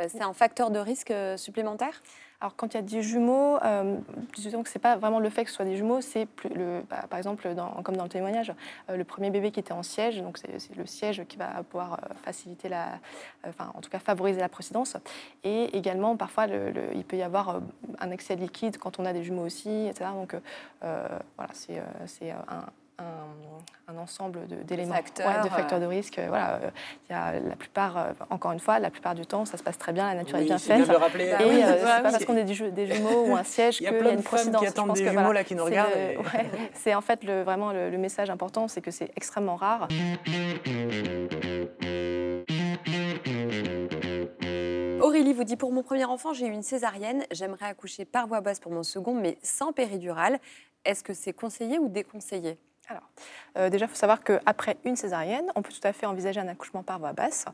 c'est 0.07 0.21
un 0.21 0.33
facteur 0.33 0.71
de 0.71 0.79
risque 0.79 1.13
supplémentaire? 1.37 2.01
Alors, 2.41 2.55
quand 2.55 2.73
il 2.73 2.77
y 2.77 2.79
a 2.79 2.83
des 2.83 3.01
jumeaux, 3.01 3.57
euh, 3.63 3.97
disons 4.35 4.61
que 4.61 4.69
ce 4.69 4.77
n'est 4.77 4.81
pas 4.81 4.97
vraiment 4.97 5.19
le 5.19 5.29
fait 5.29 5.45
que 5.45 5.49
ce 5.49 5.55
soit 5.55 5.65
des 5.65 5.77
jumeaux, 5.77 6.01
c'est 6.01 6.27
le, 6.53 6.81
bah, 6.89 7.05
par 7.09 7.17
exemple, 7.17 7.47
comme 7.83 7.95
dans 7.95 8.03
le 8.03 8.09
témoignage, 8.09 8.53
euh, 8.89 8.97
le 8.97 9.03
premier 9.05 9.29
bébé 9.29 9.51
qui 9.51 9.59
était 9.61 9.71
en 9.71 9.83
siège, 9.83 10.21
donc 10.21 10.37
c'est 10.37 10.75
le 10.75 10.85
siège 10.85 11.23
qui 11.29 11.37
va 11.37 11.63
pouvoir 11.63 11.93
euh, 11.93 12.13
faciliter 12.23 12.67
la, 12.67 12.99
enfin, 13.47 13.71
en 13.73 13.79
tout 13.79 13.89
cas 13.89 13.99
favoriser 13.99 14.41
la 14.41 14.49
procédance. 14.49 14.97
Et 15.43 15.77
également, 15.77 16.17
parfois, 16.17 16.47
il 16.47 17.05
peut 17.05 17.17
y 17.17 17.23
avoir 17.23 17.61
un 17.99 18.11
excès 18.11 18.35
de 18.35 18.41
liquide 18.41 18.77
quand 18.77 18.99
on 18.99 19.05
a 19.05 19.13
des 19.13 19.23
jumeaux 19.23 19.45
aussi, 19.45 19.87
etc. 19.87 20.09
Donc, 20.13 20.35
voilà, 20.81 21.53
c'est 21.53 22.31
un 22.31 22.65
un, 22.99 23.97
ensemble 23.97 24.45
d'éléments, 24.65 24.95
de, 24.95 25.43
de 25.43 25.49
facteurs 25.49 25.79
de 25.79 25.85
risque. 25.85 26.19
Voilà, 26.27 26.55
euh, 26.55 26.69
il 27.09 27.13
y 27.13 27.15
a 27.15 27.39
la 27.39 27.55
plupart, 27.55 27.97
euh, 27.97 28.11
encore 28.29 28.51
une 28.51 28.59
fois, 28.59 28.79
la 28.79 28.89
plupart 28.89 29.15
du 29.15 29.25
temps, 29.25 29.45
ça 29.45 29.57
se 29.57 29.63
passe 29.63 29.77
très 29.77 29.93
bien, 29.93 30.07
la 30.07 30.15
nature 30.15 30.37
est 30.37 30.45
bien 30.45 30.57
faite. 30.57 30.83
Bien 30.87 30.97
rappeler. 30.97 31.25
Et 31.25 31.63
euh, 31.63 31.77
c'est 31.79 31.83
pas 31.83 32.11
parce 32.11 32.25
qu'on 32.25 32.35
est 32.37 32.43
des, 32.43 32.71
des, 32.71 32.93
jumeaux 32.93 33.25
ou 33.27 33.35
un 33.35 33.43
siège 33.45 33.77
qu'il 33.77 33.85
y, 33.85 33.89
a 33.89 34.11
une 34.11 34.23
procédance. 34.23 34.61
qui 34.61 34.67
attendent 34.67 34.93
des 34.93 35.07
jumeaux 35.07 35.31
là 35.31 35.43
qui 35.43 35.55
nous 35.55 35.63
regardent. 35.63 35.91
C'est 36.73 36.93
en 36.93 37.01
fait 37.01 37.23
le, 37.23 37.43
vraiment 37.43 37.71
le, 37.71 37.89
le 37.89 37.97
message 37.97 38.29
important, 38.29 38.67
c'est 38.67 38.81
que 38.81 38.91
c'est 38.91 39.11
extrêmement 39.15 39.55
rare. 39.55 39.87
Aurélie 45.01 45.33
vous 45.33 45.43
dit 45.43 45.55
pour 45.55 45.71
mon 45.71 45.83
premier 45.83 46.05
enfant, 46.05 46.33
j'ai 46.33 46.47
eu 46.47 46.51
une 46.51 46.63
césarienne. 46.63 47.23
J'aimerais 47.31 47.67
accoucher 47.67 48.05
par 48.05 48.27
voie 48.27 48.41
basse 48.41 48.59
pour 48.59 48.71
mon 48.71 48.83
second, 48.83 49.13
mais 49.13 49.37
sans 49.43 49.71
péridurale. 49.71 50.39
Est-ce 50.83 51.03
que 51.03 51.13
c'est 51.13 51.33
conseillé 51.33 51.79
ou 51.79 51.89
déconseillé? 51.89 52.57
Alors, 52.87 53.03
euh, 53.57 53.69
déjà, 53.69 53.85
il 53.85 53.89
faut 53.89 53.95
savoir 53.95 54.21
qu'après 54.23 54.77
une 54.85 54.95
césarienne, 54.95 55.45
on 55.55 55.61
peut 55.61 55.71
tout 55.71 55.87
à 55.87 55.93
fait 55.93 56.05
envisager 56.05 56.39
un 56.39 56.47
accouchement 56.47 56.83
par 56.83 56.99
voie 56.99 57.13
basse. 57.13 57.45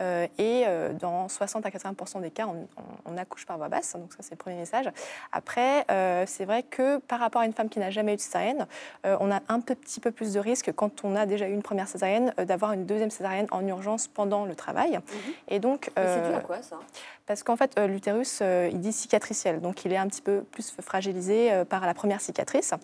Euh, 0.00 0.26
et 0.38 0.64
euh, 0.66 0.92
dans 0.92 1.28
60 1.28 1.64
à 1.64 1.70
80% 1.70 2.20
des 2.20 2.30
cas, 2.30 2.46
on, 2.46 3.16
accouche 3.16 3.46
par 3.46 3.58
voie 3.58 3.68
basse. 3.68 3.94
Donc, 3.94 4.12
ça, 4.12 4.18
c'est 4.20 4.32
le 4.32 4.36
premier 4.38 4.56
message. 4.56 4.90
Après, 5.32 5.84
c'est 6.26 6.44
vrai 6.44 6.62
que 6.62 6.98
par 6.98 7.20
rapport 7.20 7.42
à 7.42 7.46
une 7.46 7.52
femme 7.52 7.68
qui 7.68 7.78
n'a 7.78 7.90
jamais 7.90 8.14
eu 8.14 8.16
de 8.16 8.20
césarienne, 8.20 8.66
on 9.04 9.30
a 9.30 9.40
un 9.48 9.60
petit 9.60 10.00
peu 10.00 10.10
plus 10.10 10.32
de 10.32 10.40
risque 10.40 10.72
quand 10.72 11.04
on 11.04 11.16
a 11.16 11.26
déjà 11.26 11.48
eu 11.48 11.52
une 11.52 11.62
première 11.62 11.88
césarienne 11.88 12.32
d'avoir 12.38 12.72
une 12.72 12.86
deuxième 12.86 13.10
césarienne 13.10 13.46
en 13.50 13.66
urgence 13.66 14.08
pendant 14.08 14.46
le 14.46 14.54
travail. 14.54 14.92
Mhm. 14.92 15.02
Et 15.48 15.58
donc. 15.58 15.90
c'est 15.96 16.28
dû 16.28 16.34
à 16.34 16.40
quoi 16.40 16.62
ça? 16.62 16.78
parce 17.26 17.44
qu'en 17.44 17.54
fait, 17.54 17.78
l'utérus, 17.78 18.40
il 18.40 18.80
dit 18.80 18.92
cicatriciel, 18.92 19.60
donc 19.60 19.84
il 19.84 19.92
est 19.92 19.96
un 19.96 20.08
petit 20.08 20.20
peu 20.20 20.42
plus 20.42 20.74
fragilisé 20.80 21.62
par 21.68 21.86
la 21.86 21.94
première 21.94 22.20
cicatrice. 22.20 22.74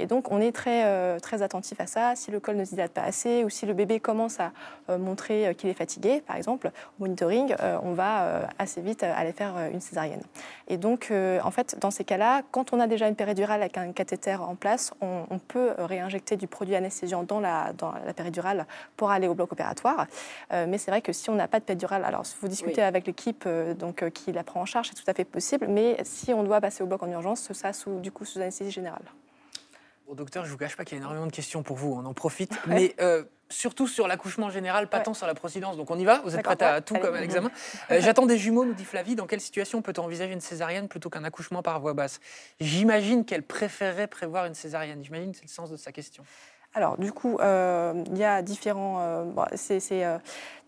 Et 0.00 0.06
donc, 0.06 0.32
on 0.32 0.40
est 0.40 0.50
très, 0.50 1.20
très 1.20 1.42
attentif 1.42 1.51
à 1.78 1.86
ça. 1.86 2.16
Si 2.16 2.30
le 2.30 2.40
col 2.40 2.56
ne 2.56 2.64
se 2.64 2.70
dilate 2.70 2.92
pas 2.92 3.02
assez 3.02 3.44
ou 3.44 3.50
si 3.50 3.66
le 3.66 3.74
bébé 3.74 4.00
commence 4.00 4.40
à 4.40 4.52
euh, 4.88 4.98
montrer 4.98 5.46
euh, 5.46 5.52
qu'il 5.52 5.68
est 5.68 5.74
fatigué, 5.74 6.22
par 6.26 6.36
exemple, 6.36 6.70
au 6.98 7.02
monitoring, 7.02 7.54
euh, 7.60 7.78
on 7.82 7.92
va 7.92 8.48
assez 8.58 8.80
vite 8.80 9.02
aller 9.02 9.32
faire 9.32 9.54
une 9.72 9.80
césarienne. 9.80 10.22
Et 10.68 10.76
donc, 10.76 11.12
en 11.12 11.50
fait, 11.50 11.78
dans 11.80 11.90
ces 11.90 12.04
cas-là, 12.04 12.42
quand 12.50 12.72
on 12.72 12.80
a 12.80 12.86
déjà 12.86 13.08
une 13.08 13.14
péridurale 13.14 13.60
avec 13.60 13.76
un 13.76 13.92
cathéter 13.92 14.34
en 14.34 14.54
place, 14.54 14.92
on, 15.00 15.38
peut 15.48 15.72
réinjecter 15.78 16.36
du 16.36 16.46
produit 16.46 16.74
anesthésiant 16.76 17.24
dans 17.24 17.40
la, 17.40 17.72
dans 17.76 17.92
la 18.06 18.14
péridurale 18.14 18.66
pour 18.96 19.10
aller 19.10 19.28
au 19.28 19.34
bloc 19.34 19.52
opératoire. 19.52 20.06
mais 20.50 20.78
c'est 20.78 20.90
vrai 20.90 21.02
que 21.02 21.12
si 21.12 21.30
on 21.30 21.34
n'a 21.34 21.48
pas 21.48 21.58
de 21.58 21.64
péridurale, 21.64 22.04
alors 22.04 22.24
vous 22.40 22.48
discutez 22.48 22.82
avec 22.82 23.06
l'équipe 23.06 23.46
donc 23.78 24.08
qui 24.10 24.32
la 24.32 24.44
prend 24.44 24.60
en 24.60 24.66
charge, 24.66 24.88
c'est 24.88 25.02
tout 25.02 25.10
à 25.10 25.14
fait 25.14 25.24
possible. 25.24 25.66
Mais 25.68 25.96
si 26.04 26.32
on 26.32 26.42
doit 26.44 26.60
passer 26.60 26.82
au 26.82 26.86
bloc 26.86 27.02
en 27.02 27.10
urgence, 27.10 27.52
ça 27.52 27.72
sous, 27.72 27.98
du 27.98 28.12
coup 28.12 28.24
sous 28.24 28.38
anesthésie 28.38 28.70
générale 28.70 29.02
docteur, 30.14 30.44
je 30.44 30.48
ne 30.48 30.52
vous 30.52 30.58
cache 30.58 30.76
pas 30.76 30.84
qu'il 30.84 30.98
y 30.98 31.00
a 31.00 31.02
énormément 31.02 31.26
de 31.26 31.32
questions 31.32 31.62
pour 31.62 31.76
vous, 31.76 31.92
on 31.92 32.04
en 32.04 32.14
profite. 32.14 32.52
Mais 32.66 32.94
euh, 33.00 33.24
surtout 33.48 33.86
sur 33.86 34.08
l'accouchement 34.08 34.50
général, 34.50 34.88
pas 34.88 35.00
tant 35.00 35.14
sur 35.14 35.26
la 35.26 35.34
procédance. 35.34 35.76
Donc 35.76 35.90
on 35.90 35.98
y 35.98 36.04
va 36.04 36.20
Vous 36.24 36.34
êtes 36.34 36.42
prête 36.42 36.62
à 36.62 36.80
tout 36.80 36.94
comme 36.94 37.14
à 37.14 37.20
l'examen 37.20 37.50
euh, 37.90 38.00
J'attends 38.00 38.26
des 38.26 38.38
jumeaux, 38.38 38.64
nous 38.64 38.74
dit 38.74 38.84
Flavie. 38.84 39.14
Dans 39.14 39.26
quelle 39.26 39.40
situation 39.40 39.82
peut-on 39.82 40.04
envisager 40.04 40.32
une 40.32 40.40
césarienne 40.40 40.88
plutôt 40.88 41.10
qu'un 41.10 41.24
accouchement 41.24 41.62
par 41.62 41.80
voie 41.80 41.94
basse? 41.94 42.20
J'imagine 42.60 43.24
qu'elle 43.24 43.42
préférerait 43.42 44.08
prévoir 44.08 44.46
une 44.46 44.54
césarienne. 44.54 45.04
J'imagine 45.04 45.32
que 45.32 45.38
c'est 45.38 45.46
le 45.46 45.50
sens 45.50 45.70
de 45.70 45.76
sa 45.76 45.92
question. 45.92 46.24
Alors, 46.74 46.96
du 46.96 47.12
coup, 47.12 47.36
euh, 47.40 48.02
il 48.06 48.16
y 48.16 48.24
a 48.24 48.40
différents, 48.40 49.00
euh, 49.00 49.24
euh, 49.92 50.18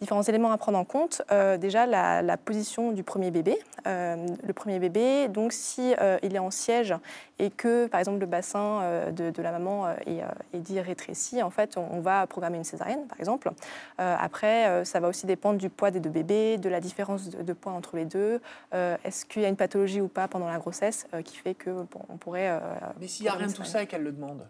différents 0.00 0.22
éléments 0.22 0.52
à 0.52 0.58
prendre 0.58 0.76
en 0.76 0.84
compte. 0.84 1.22
déjà, 1.58 1.86
la, 1.86 2.36
position 2.36 2.92
du 2.92 3.02
premier 3.02 3.30
bébé. 3.30 3.58
le 3.86 4.52
premier 4.52 4.78
bébé, 4.78 5.28
donc, 5.28 5.52
si 5.52 5.94
il 6.22 6.34
est 6.34 6.38
en 6.38 6.50
siège 6.50 6.94
et 7.38 7.50
que, 7.50 7.86
par 7.86 8.00
exemple, 8.00 8.18
le 8.18 8.26
bassin 8.26 9.10
de, 9.12 9.42
la 9.42 9.52
maman 9.52 9.88
est, 10.06 10.58
dit 10.58 10.78
rétréci, 10.80 11.42
en 11.42 11.50
fait, 11.50 11.78
on, 11.78 12.00
va 12.00 12.26
programmer 12.26 12.58
une 12.58 12.64
césarienne, 12.64 13.06
par 13.06 13.18
exemple. 13.18 13.50
après, 13.98 14.84
ça 14.84 15.00
va 15.00 15.08
aussi 15.08 15.26
dépendre 15.26 15.58
du 15.58 15.70
poids 15.70 15.90
des 15.90 16.00
deux 16.00 16.10
bébés, 16.10 16.58
de 16.58 16.68
la 16.68 16.80
différence 16.80 17.30
de, 17.30 17.52
poids 17.54 17.72
entre 17.72 17.96
les 17.96 18.04
deux. 18.04 18.40
Est-ce 18.72 19.24
qu'il 19.24 19.40
y 19.40 19.46
a 19.46 19.48
une 19.48 19.56
pathologie 19.56 20.02
ou 20.02 20.08
pas 20.08 20.28
pendant 20.28 20.48
la 20.48 20.58
grossesse 20.58 21.06
qui 21.24 21.36
fait 21.36 21.54
que 21.54 21.70
on 22.10 22.16
pourrait. 22.18 22.60
Mais 23.00 23.08
s'il 23.08 23.24
n'y 23.24 23.30
a 23.30 23.34
rien 23.34 23.46
de 23.46 23.52
tout 23.52 23.64
ça 23.64 23.82
et 23.82 23.86
qu'elle 23.86 24.02
le 24.02 24.12
demande 24.12 24.46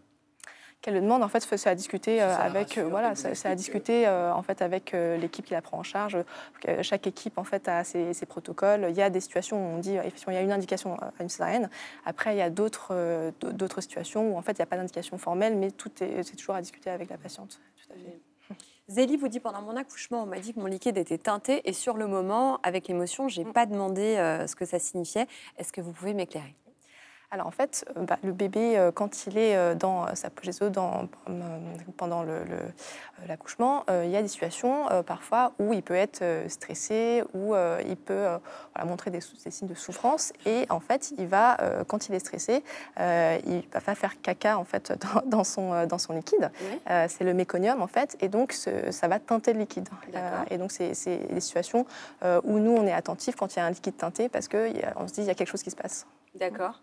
qu'elle 0.84 0.94
le 0.94 1.00
demande, 1.00 1.22
en 1.22 1.28
fait, 1.28 1.40
c'est 1.40 1.70
à 1.70 1.74
discuter 1.74 2.20
euh, 2.20 2.36
avec, 2.36 2.76
euh, 2.76 2.86
voilà, 2.86 3.14
c'est 3.14 3.46
à 3.46 3.54
discuter 3.54 4.06
euh, 4.06 4.34
en 4.34 4.42
fait 4.42 4.60
avec 4.60 4.92
l'équipe 4.92 5.46
qui 5.46 5.54
la 5.54 5.62
prend 5.62 5.78
en 5.78 5.82
charge. 5.82 6.18
Chaque 6.82 7.06
équipe 7.06 7.38
en 7.38 7.44
fait 7.44 7.68
a 7.68 7.84
ses, 7.84 8.26
protocoles. 8.28 8.88
Il 8.90 8.96
y 8.96 9.00
a 9.00 9.08
des 9.08 9.20
situations 9.20 9.56
où 9.56 9.76
on 9.76 9.78
dit 9.78 9.94
effectivement 9.96 10.32
il 10.32 10.36
y 10.36 10.38
a 10.38 10.42
une 10.42 10.52
indication 10.52 10.96
à 11.00 11.22
une 11.22 11.30
césarienne. 11.30 11.70
Après 12.04 12.34
il 12.34 12.38
y 12.38 12.42
a 12.42 12.50
d'autres 12.50 13.32
d'autres 13.40 13.80
situations 13.80 14.32
où 14.32 14.36
en 14.36 14.42
fait 14.42 14.52
il 14.52 14.60
n'y 14.60 14.64
a 14.64 14.66
pas 14.66 14.76
d'indication 14.76 15.16
formelle, 15.16 15.56
mais 15.56 15.70
tout 15.70 15.90
est 16.02 16.22
c'est 16.22 16.36
toujours 16.36 16.54
à 16.54 16.60
discuter 16.60 16.90
avec 16.90 17.08
la 17.08 17.16
patiente. 17.16 17.60
Tout 17.76 17.92
à 17.92 17.96
fait. 17.96 18.56
Zélie 18.88 19.16
vous 19.16 19.28
dit 19.28 19.40
pendant 19.40 19.62
mon 19.62 19.76
accouchement, 19.76 20.22
on 20.22 20.26
m'a 20.26 20.38
dit 20.38 20.52
que 20.52 20.60
mon 20.60 20.66
liquide 20.66 20.98
était 20.98 21.18
teinté 21.18 21.66
et 21.68 21.72
sur 21.72 21.96
le 21.96 22.06
moment, 22.06 22.58
avec 22.62 22.88
l'émotion, 22.88 23.28
j'ai 23.28 23.44
n'ai 23.44 23.50
mm. 23.50 23.54
pas 23.54 23.66
demandé 23.66 24.16
ce 24.46 24.54
que 24.54 24.66
ça 24.66 24.78
signifiait. 24.78 25.26
Est-ce 25.56 25.72
que 25.72 25.80
vous 25.80 25.92
pouvez 25.92 26.12
m'éclairer? 26.12 26.54
Alors 27.34 27.48
en 27.48 27.50
fait, 27.50 27.84
euh, 27.96 28.04
bah, 28.04 28.16
le 28.22 28.30
bébé, 28.30 28.78
euh, 28.78 28.92
quand 28.92 29.26
il 29.26 29.36
est 29.36 29.56
euh, 29.56 29.74
dans 29.74 30.14
sa 30.14 30.30
poche 30.30 30.44
dans, 30.70 31.08
pendant 31.96 32.24
l'accouchement, 33.26 33.84
il 33.88 34.10
y 34.10 34.16
a 34.16 34.22
des 34.22 34.28
situations 34.28 34.86
parfois 35.06 35.52
où 35.58 35.72
il 35.72 35.82
peut 35.82 35.94
être 35.94 36.22
stressé, 36.48 37.24
où 37.34 37.54
il 37.88 37.96
peut 37.96 38.26
montrer 38.84 39.10
des, 39.10 39.20
signes 39.20 39.68
de 39.68 39.74
souffrance. 39.74 40.32
Et 40.44 40.66
en 40.68 40.80
fait, 40.80 41.12
il 41.16 41.26
va, 41.26 41.56
quand 41.88 42.08
il 42.08 42.14
est 42.14 42.18
stressé, 42.18 42.62
il 42.98 43.62
va 43.72 43.94
faire 43.94 44.20
caca 44.20 44.58
en 44.58 44.64
fait 44.64 44.92
dans, 45.26 45.44
son, 45.44 45.86
dans 45.86 45.98
son 45.98 46.12
liquide. 46.12 46.50
c'est 46.86 47.24
le 47.24 47.32
méconium 47.32 47.80
en 47.80 47.86
fait, 47.86 48.16
et 48.20 48.28
donc 48.28 48.52
ça 48.52 49.08
va 49.08 49.18
teinter 49.18 49.54
le 49.54 49.60
liquide. 49.60 49.88
et 50.50 50.58
donc 50.58 50.70
c'est 50.72 50.92
des 51.32 51.40
situations 51.40 51.86
où 52.22 52.58
nous 52.58 52.72
on 52.72 52.86
est 52.86 52.92
attentifs 52.92 53.36
quand 53.36 53.54
il 53.56 53.58
y 53.58 53.62
a 53.62 53.66
un 53.66 53.70
liquide 53.70 53.96
teinté 53.96 54.28
parce 54.28 54.48
qu'on 54.48 55.08
se 55.08 55.14
dit 55.14 55.22
il 55.22 55.26
y 55.26 55.30
a 55.30 55.34
quelque 55.34 55.50
chose 55.50 55.62
qui 55.62 55.70
se 55.70 55.76
passe. 55.76 56.06
D'accord. 56.34 56.80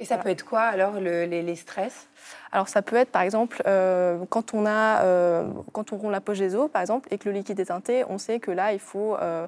Et 0.00 0.04
ça 0.04 0.18
peut 0.18 0.28
être 0.28 0.44
quoi 0.44 0.60
alors 0.60 0.94
les, 0.94 1.56
stress? 1.56 2.08
Alors 2.52 2.68
ça 2.68 2.82
peut 2.82 2.96
être 2.96 3.10
par 3.10 3.22
exemple 3.22 3.62
euh, 3.66 4.18
quand 4.28 4.54
on 4.54 4.64
a 4.66 5.02
euh, 5.02 5.48
quand 5.72 5.92
on 5.92 5.96
rompt 5.96 6.12
la 6.12 6.20
poche 6.20 6.38
des 6.38 6.54
os 6.54 6.70
par 6.70 6.82
exemple 6.82 7.08
et 7.10 7.18
que 7.18 7.28
le 7.28 7.34
liquide 7.34 7.58
est 7.58 7.66
teinté, 7.66 8.04
on 8.08 8.18
sait 8.18 8.38
que 8.38 8.50
là 8.50 8.72
il 8.72 8.78
faut 8.78 9.16
euh, 9.20 9.46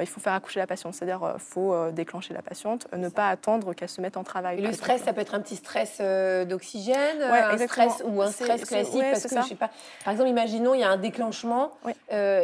il 0.00 0.06
faut 0.06 0.20
faire 0.20 0.34
accoucher 0.34 0.60
la 0.60 0.66
patiente, 0.66 0.94
c'est-à-dire 0.94 1.36
faut 1.38 1.90
déclencher 1.90 2.34
la 2.34 2.42
patiente, 2.42 2.86
ne 2.94 3.08
pas 3.08 3.28
attendre 3.30 3.72
qu'elle 3.72 3.88
se 3.88 4.02
mette 4.02 4.18
en 4.18 4.24
travail. 4.24 4.58
Et 4.58 4.60
le 4.60 4.74
stress, 4.74 5.02
ça 5.02 5.14
peut 5.14 5.22
être 5.22 5.34
un 5.34 5.40
petit 5.40 5.56
stress 5.56 6.02
d'oxygène, 6.46 7.22
un 7.22 7.56
stress 7.56 8.02
ou 8.04 8.20
un 8.20 8.30
stress 8.30 8.66
classique 8.66 9.02
parce 9.10 9.26
que 9.26 9.40
je 9.40 9.48
sais 9.48 9.54
pas. 9.54 9.70
Par 10.04 10.12
exemple, 10.12 10.28
imaginons 10.28 10.74
il 10.74 10.80
y 10.80 10.84
a 10.84 10.90
un 10.90 10.98
déclenchement, 10.98 11.72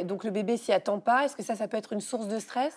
donc 0.05 0.25
le 0.25 0.31
bébé 0.31 0.57
s'y 0.57 0.73
attend 0.73 0.99
pas. 0.99 1.27
Est-ce 1.27 1.37
que 1.37 1.43
ça, 1.43 1.55
ça 1.55 1.69
peut 1.69 1.77
être 1.77 1.93
une 1.93 2.01
source 2.01 2.27
de 2.27 2.39
stress? 2.39 2.73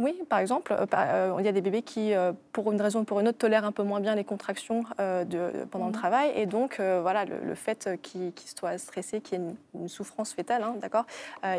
Oui, 0.00 0.18
par 0.30 0.38
exemple, 0.38 0.72
euh, 0.72 0.86
euh, 0.94 1.36
il 1.38 1.44
y 1.44 1.48
a 1.48 1.52
des 1.52 1.60
bébés 1.60 1.82
qui, 1.82 2.14
euh, 2.14 2.32
pour 2.52 2.72
une 2.72 2.80
raison 2.80 3.00
ou 3.00 3.04
pour 3.04 3.20
une 3.20 3.28
autre, 3.28 3.36
tolèrent 3.36 3.66
un 3.66 3.72
peu 3.72 3.82
moins 3.82 4.00
bien 4.00 4.14
les 4.14 4.24
contractions 4.24 4.84
de, 4.98 5.66
pendant 5.70 5.86
le 5.86 5.92
mhm. 5.92 5.98
travail. 5.98 6.32
Et 6.34 6.46
donc, 6.46 6.80
voilà, 6.80 7.26
le, 7.26 7.54
fait 7.54 7.90
qu'il 8.00 8.32
soit 8.56 8.78
stressé, 8.78 9.20
qu'il 9.20 9.38
y 9.38 9.42
ait 9.42 9.54
une, 9.74 9.88
souffrance 9.88 10.32
fétale, 10.32 10.62
hein, 10.62 10.76
d'accord, 10.80 11.04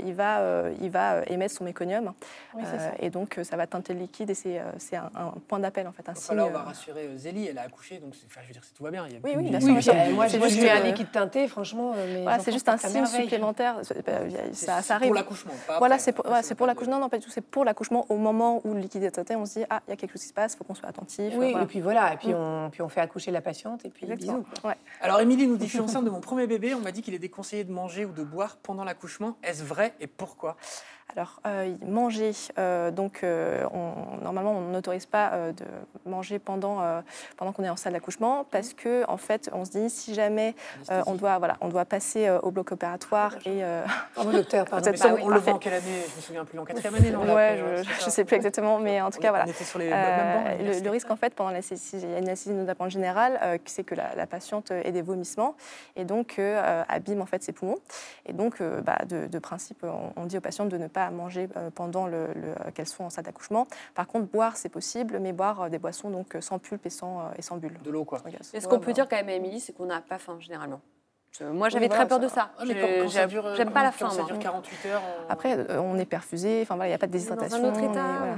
il, 0.03 0.15
va, 0.15 0.41
il 0.81 0.89
va 0.89 1.21
émettre 1.27 1.53
son 1.53 1.63
méconium. 1.63 2.13
et 2.99 3.11
donc, 3.11 3.39
ça 3.43 3.55
va 3.55 3.67
teinter 3.67 3.93
le 3.93 3.99
liquide 3.99 4.31
et 4.31 4.33
c'est 4.33 4.95
un, 4.95 5.33
point 5.47 5.59
d'appel, 5.59 5.87
en 5.87 5.91
fait, 5.91 6.09
un 6.09 6.15
signe. 6.15 6.35
Là, 6.35 6.47
on 6.47 6.51
va 6.51 6.63
rassurer 6.63 7.09
Zélie, 7.17 7.47
elle 7.47 7.59
a 7.59 7.63
accouché, 7.63 7.99
donc 7.99 8.15
je 8.15 8.21
veux 8.21 8.51
dire, 8.51 8.63
tout 8.75 8.83
va 8.83 8.89
bien. 8.89 9.05
Il 9.07 9.13
y 9.13 9.17
a 9.17 9.19
oui, 9.23 9.33
oui, 9.37 9.49
bien 9.49 9.59
sûr. 9.59 9.93
moi, 10.15 10.27
j'ai 10.27 10.41
juste 10.41 10.67
un 10.67 10.79
liquide 10.79 11.11
teinté, 11.11 11.47
franchement. 11.47 11.93
c'est 12.39 12.51
juste 12.51 12.67
un 12.67 12.77
signe 12.77 13.05
supplémentaire. 13.05 13.81
Ça, 14.53 14.95
arrive. 14.95 15.09
Pour 15.09 15.15
l'accouchement, 15.15 15.53
Voilà, 15.77 15.99
c'est 15.99 16.13
pour, 16.13 16.65
l'accouchement. 16.65 16.99
Non, 16.99 17.09
pas 17.09 17.19
du 17.19 17.25
tout, 17.25 17.31
c'est 17.31 17.45
pour 17.45 17.63
l'accouchement 17.63 18.07
au 18.09 18.22
moment 18.23 18.61
où 18.63 18.73
le 18.73 18.79
liquide 18.79 19.03
est 19.03 19.11
traité, 19.11 19.35
on 19.35 19.45
se 19.45 19.59
dit 19.59 19.65
ah 19.69 19.81
il 19.87 19.91
y 19.91 19.93
a 19.93 19.95
quelque 19.95 20.11
chose 20.11 20.21
qui 20.21 20.27
se 20.29 20.33
passe, 20.33 20.53
il 20.53 20.57
faut 20.57 20.63
qu'on 20.63 20.75
soit 20.75 20.89
attentif. 20.89 21.33
Oui, 21.37 21.53
et 21.59 21.65
puis 21.65 21.81
voilà, 21.81 22.13
et 22.13 22.17
puis, 22.17 22.29
mm. 22.29 22.37
on, 22.37 22.69
puis 22.71 22.81
on 22.81 22.89
fait 22.89 23.01
accoucher 23.01 23.31
la 23.31 23.41
patiente 23.41 23.85
et 23.85 23.89
puis 23.89 24.05
bisous. 24.07 24.45
Alors 25.01 25.19
Émilie 25.19 25.47
nous 25.47 25.57
dit 25.57 25.65
je 25.65 25.71
suis 25.71 25.79
enceinte 25.81 26.05
de 26.05 26.09
mon 26.09 26.21
premier 26.21 26.47
bébé, 26.47 26.73
on 26.73 26.79
m'a 26.79 26.91
dit 26.91 27.01
qu'il 27.01 27.13
est 27.13 27.19
déconseillé 27.19 27.63
de 27.63 27.71
manger 27.71 28.05
ou 28.05 28.11
de 28.11 28.23
boire 28.23 28.57
pendant 28.57 28.83
l'accouchement. 28.83 29.37
Est-ce 29.43 29.63
vrai 29.63 29.93
et 29.99 30.07
pourquoi? 30.07 30.57
Alors, 31.15 31.39
euh, 31.45 31.75
manger, 31.85 32.31
euh, 32.57 32.89
donc 32.89 33.19
euh, 33.23 33.63
normalement, 34.23 34.51
on 34.53 34.71
n'autorise 34.71 35.05
pas 35.05 35.31
de 35.55 36.09
manger 36.09 36.39
pendant, 36.39 36.81
pendant 37.37 37.51
qu'on 37.51 37.63
est 37.63 37.69
en 37.69 37.75
salle 37.75 37.93
d'accouchement 37.93 38.45
parce 38.49 38.73
que, 38.73 39.07
en 39.07 39.17
fait, 39.17 39.49
on 39.53 39.63
se 39.63 39.71
dit 39.71 39.89
si 39.89 40.15
jamais 40.15 40.55
on, 41.05 41.13
doit, 41.13 41.37
voilà, 41.37 41.57
on 41.61 41.69
doit 41.69 41.85
passer 41.85 42.29
au 42.41 42.51
bloc 42.51 42.71
opératoire 42.71 43.35
et. 43.45 43.61
Oh, 44.15 44.31
docteur, 44.31 44.65
pardon. 44.65 44.91
on 45.21 45.29
le 45.29 45.39
voit 45.39 45.53
en 45.53 45.57
quelle 45.57 45.73
année? 45.73 46.03
Je 46.11 46.15
me 46.15 46.21
souviens 46.21 46.45
plus, 46.45 46.59
en 46.59 46.65
quatrième 46.65 46.95
année, 46.95 47.09
non 47.09 47.33
Ouais, 47.33 47.59
je 47.83 48.05
ne 48.05 48.09
sais 48.11 48.23
plus 48.23 48.35
exactement, 48.35 48.79
mais 48.79 49.01
en 49.01 49.09
tout 49.09 49.19
cas, 49.19 49.29
voilà. 49.29 49.45
le, 49.45 50.89
risque, 50.89 51.09
en 51.09 51.15
fait, 51.15 51.33
pendant 51.33 51.49
la 51.49 51.59
il 51.59 51.99
y 51.99 52.13
a 52.13 52.19
une 52.19 52.27
anesthésie 52.27 52.55
générale, 52.55 52.89
générale, 52.89 53.59
c'est 53.65 53.83
que 53.83 53.95
la, 53.95 54.27
patiente 54.27 54.71
ait 54.71 54.91
des 54.91 55.01
vomissements 55.01 55.55
et 55.95 56.05
donc 56.05 56.39
abîme 56.87 57.21
en 57.21 57.25
fait 57.25 57.43
ses 57.43 57.53
poumons. 57.53 57.79
Et 58.25 58.33
donc, 58.33 58.61
bah, 58.85 58.99
de, 59.07 59.39
principe, 59.39 59.83
on, 59.83 60.11
on 60.15 60.25
dit 60.25 60.37
aux 60.37 60.41
patientes 60.41 60.69
de 60.69 60.77
ne 60.77 60.87
pas 60.87 61.02
à 61.05 61.11
manger 61.11 61.49
euh, 61.55 61.69
pendant 61.69 62.07
le, 62.07 62.27
qu'elles 62.73 62.87
sont 62.87 63.03
en 63.03 63.09
salle 63.09 63.25
d'accouchement. 63.25 63.67
Par 63.95 64.07
contre, 64.07 64.27
boire, 64.27 64.57
c'est 64.57 64.69
possible, 64.69 65.19
mais 65.19 65.33
boire 65.33 65.61
euh, 65.61 65.69
des 65.69 65.79
boissons 65.79 66.09
donc 66.09 66.37
sans 66.39 66.59
pulpe 66.59 66.85
et 66.85 66.89
sans, 66.89 67.31
et 67.37 67.41
sans 67.41 67.57
bulle. 67.57 67.77
De 67.83 67.91
l'eau, 67.91 68.05
quoi. 68.05 68.21
est 68.53 68.59
ce 68.59 68.67
qu'on 68.67 68.79
peut 68.79 68.93
dire 68.93 69.07
quand 69.07 69.17
même 69.17 69.29
à 69.29 69.33
Émilie, 69.33 69.59
c'est 69.59 69.73
qu'on 69.73 69.85
n'a 69.85 70.01
pas 70.01 70.19
faim 70.19 70.37
généralement. 70.39 70.81
Moi, 71.41 71.69
j'avais 71.69 71.89
très 71.89 72.07
peur 72.07 72.19
de 72.19 72.27
ça. 72.27 72.51
Ah, 72.59 72.63
j'aime 72.65 73.71
pas 73.71 73.83
la 73.83 73.91
faim. 73.91 74.09
Ça 74.09 74.23
dure 74.23 74.37
48 74.37 74.89
heures. 74.89 75.01
Après, 75.29 75.57
euh, 75.57 75.81
on 75.81 75.97
est 75.97 76.05
perfusé. 76.05 76.59
Enfin, 76.61 76.77
il 76.85 76.89
n'y 76.89 76.93
a 76.93 76.97
pas 76.97 77.07
de 77.07 77.11
déshydratation. 77.11 77.57
Dans 77.57 77.65
un 77.65 77.71
autre 77.71 77.83
état. 77.83 78.37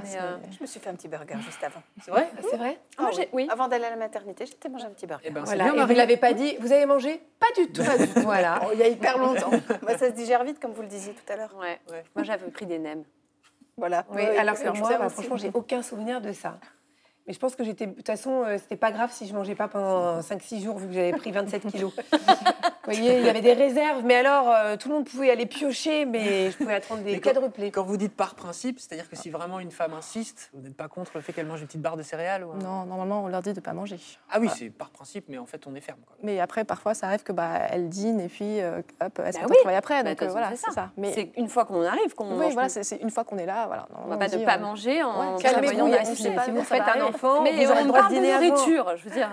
Je 0.52 0.62
me 0.62 0.66
suis 0.66 0.80
fait 0.80 0.90
un 0.90 0.96
petit 0.96 1.08
burger 1.08 1.36
juste 1.42 1.64
avant. 1.64 1.82
C'est 2.02 2.12
vrai? 2.12 2.30
C'est 2.50 2.58
vrai? 2.58 2.80
Ah, 2.98 3.10
oui. 3.34 3.48
Avant 3.52 3.68
d'aller 3.68 3.86
à 3.86 3.90
la 3.90 3.96
maternité, 3.96 4.46
j'étais 4.46 4.70
mangé 4.70 4.86
un 4.86 4.92
petit 4.92 5.08
burger. 5.08 5.26
Eh 5.28 5.32
ben, 5.32 5.44
voilà. 5.44 5.68
Et 5.68 5.82
vous 5.82 5.88
ne 5.88 5.94
l'avez 5.94 6.18
pas 6.18 6.34
dit. 6.34 6.56
Vous 6.60 6.72
avez 6.72 6.86
mangé? 6.86 7.22
Pas 7.40 7.62
du 7.62 7.72
tout. 7.72 7.82
voilà. 8.24 8.62
Oh, 8.66 8.70
il 8.74 8.80
y 8.80 8.84
a 8.84 8.88
hyper 8.88 9.18
longtemps. 9.18 9.52
Bah, 9.86 9.98
ça 9.98 10.08
se 10.08 10.14
digère 10.14 10.44
vite, 10.44 10.60
comme 10.60 10.72
vous 10.72 10.82
le 10.82 10.88
disiez 10.88 11.14
tout 11.14 11.32
à 11.32 11.36
l'heure. 11.36 11.54
Ouais. 11.60 11.80
Moi, 12.16 12.24
j'avais 12.24 12.50
pris 12.50 12.66
des 12.66 12.80
nems. 12.80 13.04
Voilà. 13.78 14.06
Oui, 14.10 14.24
alors 14.24 14.56
que 14.56 14.78
moi, 14.78 14.98
bah, 14.98 15.10
franchement, 15.10 15.38
j'ai 15.38 15.52
aucun 15.54 15.82
souvenir 15.82 16.22
de 16.22 16.32
ça. 16.32 16.58
Mais 17.28 17.34
je 17.34 17.40
pense 17.40 17.56
que 17.56 17.64
j'étais. 17.64 17.88
De 17.88 17.94
toute 17.94 18.06
façon, 18.06 18.44
euh, 18.44 18.58
c'était 18.58 18.76
pas 18.78 18.92
grave 18.92 19.12
si 19.12 19.28
je 19.28 19.34
mangeais 19.34 19.56
pas 19.56 19.68
pendant 19.68 20.20
5-6 20.20 20.64
jours, 20.64 20.78
vu 20.78 20.88
que 20.88 20.94
j'avais 20.94 21.12
pris 21.12 21.32
27 21.32 21.68
kilos. 21.68 21.94
Vous 22.86 22.94
voyez, 22.94 23.18
il 23.18 23.26
y 23.26 23.30
avait 23.30 23.42
des 23.42 23.54
réserves, 23.54 24.04
mais 24.04 24.16
alors 24.16 24.50
euh, 24.50 24.78
tout 24.78 24.90
le 24.90 24.96
monde 24.96 25.06
pouvait 25.06 25.32
aller 25.32 25.46
piocher, 25.46 26.06
mais 26.06 26.52
je 26.52 26.58
pouvais 26.58 26.76
attendre 26.76 27.02
des 27.02 27.20
quadruplés. 27.22 27.72
Quand 27.72 27.84
vous 27.84 27.98
dites 27.98 28.16
par 28.16 28.36
principe, 28.36 28.80
c'est-à-dire 28.80 29.10
que 29.10 29.16
si 29.16 29.30
vraiment 29.30 29.60
une 29.60 29.72
femme 29.72 29.94
insiste, 29.94 30.52
vous 30.54 30.62
n'êtes 30.62 30.76
pas 30.76 30.88
contre 30.88 31.12
le 31.16 31.22
fait 31.22 31.34
qu'elle 31.34 31.48
mange 31.48 31.62
une 31.62 31.68
petite 31.68 31.82
barre 31.82 31.98
de 31.98 32.04
céréales 32.04 32.44
ou 32.44 32.54
Non, 32.56 32.86
normalement, 32.86 33.24
on 33.24 33.28
leur 33.28 33.42
dit 33.42 33.52
de 33.54 33.60
ne 33.60 33.62
pas 33.62 33.74
manger. 33.74 33.98
Ah 34.30 34.40
oui, 34.40 34.50
c'est 34.56 34.70
par 34.70 34.90
principe, 34.90 35.26
mais 35.30 35.38
en 35.38 35.46
fait, 35.46 35.66
on 35.68 35.76
est 35.76 35.82
ferme. 35.82 36.00
Quoi. 36.06 36.16
Mais 36.22 36.40
après, 36.40 36.64
parfois, 36.64 36.94
ça 36.94 37.08
arrive 37.08 37.24
que 37.24 37.32
bah, 37.32 37.60
elle 37.70 37.90
dîne 37.90 38.20
et 38.20 38.30
puis 38.30 38.62
euh, 38.62 38.82
hop, 39.02 39.22
elle 39.24 39.34
se 39.34 39.40
bah 39.40 39.46
oui. 39.50 39.74
après. 39.74 40.04
Bah, 40.04 40.14
donc 40.14 40.30
voilà, 40.30 40.52
c'est 40.56 40.72
ça. 40.72 40.92
Mais 40.98 41.14
c'est 41.14 41.32
une 41.38 41.50
fois 41.50 41.66
qu'on 41.66 41.84
arrive 41.84 42.14
qu'on. 42.14 42.38
Oui, 42.38 42.52
voilà, 42.54 42.70
c'est 42.70 42.98
une 43.02 43.10
fois 43.10 43.24
qu'on 43.24 43.38
est 43.38 43.46
là, 43.46 43.66
voilà. 43.68 43.88
On, 44.04 44.10
va 44.10 44.18
pas 44.18 44.28
ne 44.28 44.46
pas 44.46 44.58
manger 44.58 45.02
en. 45.04 45.38
Calmez-vous, 45.38 46.16
si 46.16 46.30
vous 46.52 46.64
faites 46.64 46.84
un 46.84 47.02
enfant, 47.06 47.42
vous 47.42 47.48
avez 47.48 47.82
le 47.82 47.88
droit 47.88 48.04
de 48.04 48.14
dîner 48.14 48.34
nourriture, 48.34 48.96
je 48.98 49.10
veux 49.10 49.16
dire. 49.16 49.30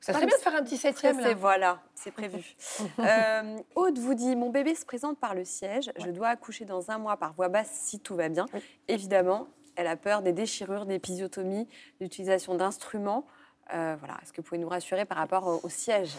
Ça 0.00 0.14
serait 0.14 0.26
bien 0.26 0.36
de 0.36 0.42
faire 0.42 0.54
un 0.54 0.62
petit 0.62 0.78
septième. 0.78 1.20
Là. 1.20 1.34
Voilà, 1.34 1.82
c'est 1.94 2.10
prévu. 2.10 2.56
euh, 2.98 3.58
Aude 3.74 3.98
vous 3.98 4.14
dit 4.14 4.34
Mon 4.34 4.50
bébé 4.50 4.74
se 4.74 4.86
présente 4.86 5.18
par 5.18 5.34
le 5.34 5.44
siège. 5.44 5.92
Je 5.98 6.10
dois 6.10 6.28
accoucher 6.28 6.64
dans 6.64 6.90
un 6.90 6.98
mois 6.98 7.18
par 7.18 7.34
voie 7.34 7.48
basse 7.48 7.70
si 7.70 8.00
tout 8.00 8.16
va 8.16 8.28
bien. 8.28 8.46
Évidemment, 8.88 9.48
elle 9.76 9.86
a 9.86 9.96
peur 9.96 10.22
des 10.22 10.32
déchirures, 10.32 10.86
des 10.86 10.94
épisiotomies, 10.94 11.68
l'utilisation 12.00 12.54
d'instruments. 12.54 13.26
Euh, 13.74 13.96
voilà. 13.98 14.14
Est-ce 14.22 14.32
que 14.32 14.38
vous 14.38 14.46
pouvez 14.46 14.60
nous 14.60 14.68
rassurer 14.68 15.04
par 15.04 15.18
rapport 15.18 15.64
au 15.64 15.68
siège? 15.68 16.16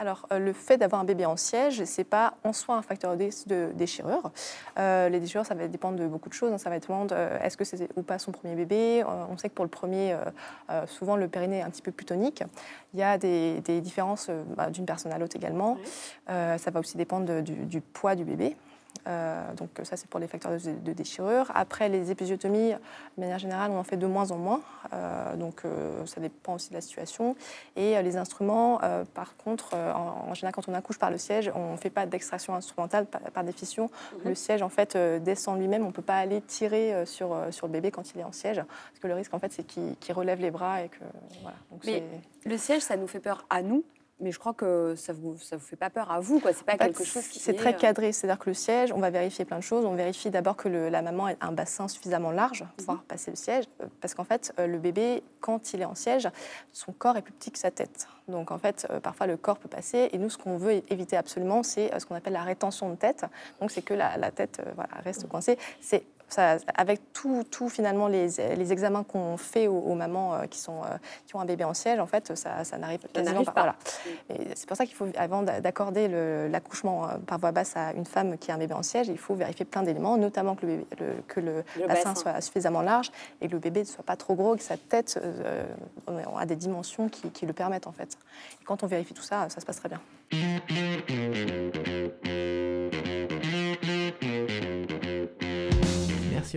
Alors, 0.00 0.26
euh, 0.32 0.40
le 0.40 0.52
fait 0.52 0.76
d'avoir 0.76 1.00
un 1.00 1.04
bébé 1.04 1.24
en 1.24 1.36
siège, 1.36 1.84
ce 1.84 2.00
n'est 2.00 2.04
pas 2.04 2.34
en 2.42 2.52
soi 2.52 2.74
un 2.74 2.82
facteur 2.82 3.16
de 3.16 3.70
déchirure. 3.74 4.32
Euh, 4.76 5.08
les 5.08 5.20
déchirures, 5.20 5.46
ça 5.46 5.54
va 5.54 5.68
dépendre 5.68 5.98
de 5.98 6.06
beaucoup 6.08 6.28
de 6.28 6.34
choses. 6.34 6.56
Ça 6.60 6.68
va 6.68 6.80
dépendre 6.80 7.14
euh, 7.16 7.38
est-ce 7.40 7.56
que 7.56 7.64
c'est 7.64 7.88
ou 7.96 8.02
pas 8.02 8.18
son 8.18 8.32
premier 8.32 8.56
bébé? 8.56 9.04
on 9.04 9.36
sait 9.38 9.48
que 9.48 9.54
pour 9.54 9.64
le 9.64 9.70
premier, 9.70 10.16
souvent 10.86 11.16
le 11.16 11.28
périnée 11.28 11.58
est 11.58 11.62
un 11.62 11.70
petit 11.70 11.82
peu 11.82 11.92
plus 11.92 12.06
tonique. 12.06 12.42
Il 12.92 13.00
y 13.00 13.02
a 13.02 13.18
des, 13.18 13.60
différences 13.80 14.30
bah, 14.56 14.70
d'une 14.70 14.86
personne 14.86 15.12
à 15.12 15.18
l'autre 15.18 15.36
également. 15.36 15.78
ça 16.26 16.70
va 16.70 16.80
aussi 16.80 16.96
dépendre 16.96 17.42
du, 17.42 17.80
poids 17.80 18.14
du 18.14 18.24
bébé. 18.24 18.56
Euh, 19.06 19.52
donc 19.54 19.70
ça, 19.82 19.96
c'est 19.96 20.08
pour 20.08 20.20
les 20.20 20.26
facteurs 20.26 20.52
de, 20.52 20.92
déchirure. 20.92 21.50
Après, 21.54 21.88
les 21.88 22.10
épisiotomies, 22.10 22.72
de 22.72 23.20
manière 23.20 23.38
générale, 23.38 23.70
on 23.70 23.78
en 23.78 23.84
fait 23.84 23.96
de 23.96 24.06
moins 24.06 24.30
en 24.30 24.38
moins. 24.38 24.60
Euh, 24.92 25.36
donc 25.36 25.62
euh, 25.64 26.04
ça 26.06 26.20
dépend 26.20 26.54
aussi 26.54 26.70
de 26.70 26.74
la 26.74 26.80
situation. 26.80 27.36
Et 27.76 28.00
les 28.02 28.16
instruments, 28.16 28.80
par 29.14 29.36
contre, 29.36 29.74
en, 29.74 30.32
général, 30.34 30.54
quand 30.54 30.68
on 30.68 30.74
accouche 30.74 30.98
par 30.98 31.10
le 31.10 31.18
siège, 31.18 31.50
on 31.54 31.72
ne 31.72 31.76
fait 31.76 31.90
pas 31.90 32.06
d'extraction 32.06 32.54
instrumentale 32.54 33.06
par, 33.06 33.44
définition. 33.44 33.84
Mhm. 33.84 34.20
Le 34.30 34.34
siège, 34.34 34.62
en 34.62 34.68
fait, 34.68 34.96
descend 35.22 35.58
lui-même. 35.58 35.82
On 35.82 35.88
ne 35.88 35.92
peut 35.92 36.02
pas 36.02 36.18
aller 36.18 36.40
tirer 36.40 37.04
sur, 37.06 37.36
sur 37.50 37.66
le 37.66 37.72
bébé 37.72 37.90
quand 37.90 38.14
il 38.14 38.20
est 38.20 38.24
en 38.24 38.32
siège. 38.32 38.56
Parce 38.56 39.00
que 39.00 39.06
le 39.06 39.14
risque, 39.14 39.34
en 39.34 39.38
fait, 39.38 39.52
c'est 39.52 39.64
qu'il 39.64 40.14
relève 40.14 40.40
les 40.40 40.50
bras 40.50 40.82
et 40.82 40.88
que... 40.88 41.04
Voilà. 41.42 41.56
Mais 41.84 42.02
le 42.44 42.56
siège, 42.56 42.82
ça 42.82 42.96
nous 42.96 43.06
fait 43.06 43.20
peur 43.20 43.44
à 43.50 43.62
nous 43.62 43.84
mais 44.20 44.30
je 44.30 44.38
crois 44.38 44.54
que 44.54 44.94
ça 44.96 45.12
ne 45.12 45.18
vous, 45.18 45.36
ça 45.38 45.56
vous 45.56 45.64
fait 45.64 45.76
pas 45.76 45.90
peur 45.90 46.10
à 46.10 46.20
vous, 46.20 46.38
quoi. 46.38 46.52
C'est 46.52 46.64
pas 46.64 46.78
quelque 46.78 47.04
chose 47.04 47.26
qui. 47.26 47.40
C'est 47.40 47.54
très 47.54 47.74
euh, 47.74 47.78
cadré, 47.78 48.12
c'est-à-dire 48.12 48.38
que 48.38 48.50
le 48.50 48.54
siège, 48.54 48.92
on 48.92 48.98
va 48.98 49.10
vérifier 49.10 49.44
plein 49.44 49.58
de 49.58 49.62
choses. 49.62 49.84
On 49.84 49.94
vérifie 49.94 50.30
d'abord 50.30 50.56
que 50.56 50.68
le, 50.68 50.88
la 50.88 51.02
maman 51.02 51.28
ait 51.28 51.36
un 51.40 51.52
bassin 51.52 51.88
suffisamment 51.88 52.30
large 52.30 52.60
pour 52.60 52.76
pouvoir 52.76 52.96
mhm. 52.98 53.04
passer 53.04 53.30
le 53.30 53.36
siège, 53.36 53.64
euh, 53.82 53.86
parce 54.00 54.14
qu'en 54.14 54.24
fait, 54.24 54.52
euh, 54.58 54.66
le 54.66 54.78
bébé, 54.78 55.22
quand 55.40 55.72
il 55.72 55.82
est 55.82 55.84
en 55.84 55.96
siège, 55.96 56.28
son 56.72 56.92
corps 56.92 57.16
est 57.16 57.22
plus 57.22 57.32
petit 57.32 57.50
que 57.50 57.58
sa 57.58 57.70
tête. 57.70 58.06
Donc 58.28 58.50
en 58.50 58.58
fait, 58.58 58.86
parfois 59.02 59.26
le 59.26 59.36
corps 59.36 59.58
peut 59.58 59.68
passer, 59.68 60.08
et 60.12 60.18
nous, 60.18 60.30
ce 60.30 60.38
qu'on 60.38 60.56
veut 60.56 60.82
éviter 60.88 61.16
absolument, 61.16 61.62
c'est 61.62 61.90
ce 61.98 62.06
qu'on 62.06 62.14
appelle 62.14 62.32
la 62.32 62.42
rétention 62.42 62.88
de 62.88 62.94
tête. 62.94 63.26
Donc 63.60 63.70
c'est 63.70 63.82
que 63.82 63.92
la, 63.92 64.16
la 64.16 64.30
tête 64.30 64.62
voilà, 64.76 64.94
reste 65.02 65.24
mhm. 65.24 65.28
coincée. 65.28 65.58
C'est 65.80 66.04
avec 66.74 67.12
tout, 67.12 67.44
tout 67.50 67.68
finalement 67.68 68.08
les, 68.08 68.28
les 68.56 68.72
examens 68.72 69.04
qu'on 69.04 69.36
fait 69.36 69.68
aux, 69.68 69.94
mamans 69.94 70.40
qui, 70.50 70.58
sont, 70.58 70.80
qui 71.26 71.36
ont 71.36 71.40
un 71.40 71.44
bébé 71.44 71.64
en 71.64 71.74
siège, 71.74 72.00
en 72.00 72.06
fait, 72.06 72.36
ça, 72.36 72.64
ça 72.64 72.78
n'arrive 72.78 73.00
quasiment 73.12 73.44
pas. 73.44 73.52
Voilà. 73.52 73.76
C'est 74.54 74.66
pour 74.66 74.76
ça 74.76 74.86
qu'il 74.86 74.94
faut, 74.94 75.06
avant 75.16 75.42
d'accorder 75.42 76.08
l'accouchement 76.48 77.08
par 77.26 77.38
voie 77.38 77.52
basse 77.52 77.76
à 77.76 77.92
une 77.92 78.06
femme 78.06 78.36
qui 78.38 78.50
a 78.50 78.54
un 78.54 78.58
bébé 78.58 78.74
en 78.74 78.82
siège, 78.82 79.08
il 79.08 79.18
faut 79.18 79.34
vérifier 79.34 79.64
plein 79.64 79.82
d'éléments, 79.82 80.16
notamment 80.16 80.54
que 80.54 80.66
le, 80.66 80.76
bébé, 80.76 80.86
que 81.28 81.40
le, 81.40 81.64
bassin, 81.86 82.14
soit 82.14 82.40
suffisamment 82.40 82.82
large 82.82 83.10
et 83.40 83.48
que 83.48 83.52
le 83.52 83.58
bébé 83.58 83.80
ne 83.80 83.86
soit 83.86 84.04
pas 84.04 84.16
trop 84.16 84.34
gros, 84.34 84.56
que 84.56 84.62
sa 84.62 84.76
tête 84.76 85.20
a 86.36 86.46
des 86.46 86.56
dimensions 86.56 87.08
qui, 87.08 87.30
qui, 87.30 87.46
le 87.46 87.52
permettent 87.52 87.86
en 87.86 87.92
fait. 87.92 88.18
Et 88.60 88.64
quand 88.64 88.82
on 88.82 88.86
vérifie 88.86 89.14
tout 89.14 89.22
ça, 89.22 89.48
ça 89.48 89.60
se 89.60 89.66
passe 89.66 89.76
très 89.76 89.88
bien. 89.88 90.00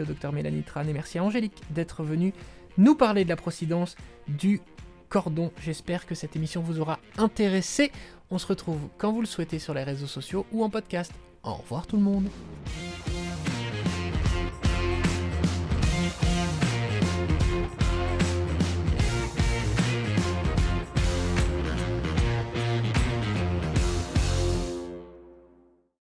Au 0.02 0.06
docteur 0.06 0.34
Mélanie 0.34 0.64
Tran 0.64 0.84
et 0.84 0.94
merci 0.94 1.18
à 1.18 1.24
Angélique 1.24 1.62
d'être 1.72 2.04
venue 2.04 2.34
nous 2.78 2.96
parler 2.96 3.24
de 3.24 3.30
la 3.30 3.36
procidence 3.36 3.96
du 4.28 4.62
cordon. 5.10 5.52
J'espère 5.64 6.06
que 6.06 6.16
cette 6.16 6.36
émission 6.36 6.62
vous 6.62 6.80
aura 6.80 7.00
intéressé. 7.18 7.92
On 8.30 8.38
se 8.38 8.48
retrouve 8.48 8.80
quand 8.98 9.12
vous 9.12 9.22
le 9.22 9.28
souhaitez 9.28 9.60
sur 9.60 9.74
les 9.74 9.84
réseaux 9.84 10.08
sociaux 10.08 10.46
ou 10.52 10.64
en 10.64 10.70
podcast. 10.70 11.12
Au 11.44 11.54
revoir 11.54 11.88
tout 11.88 11.98
le 11.98 12.04
monde. 12.04 12.28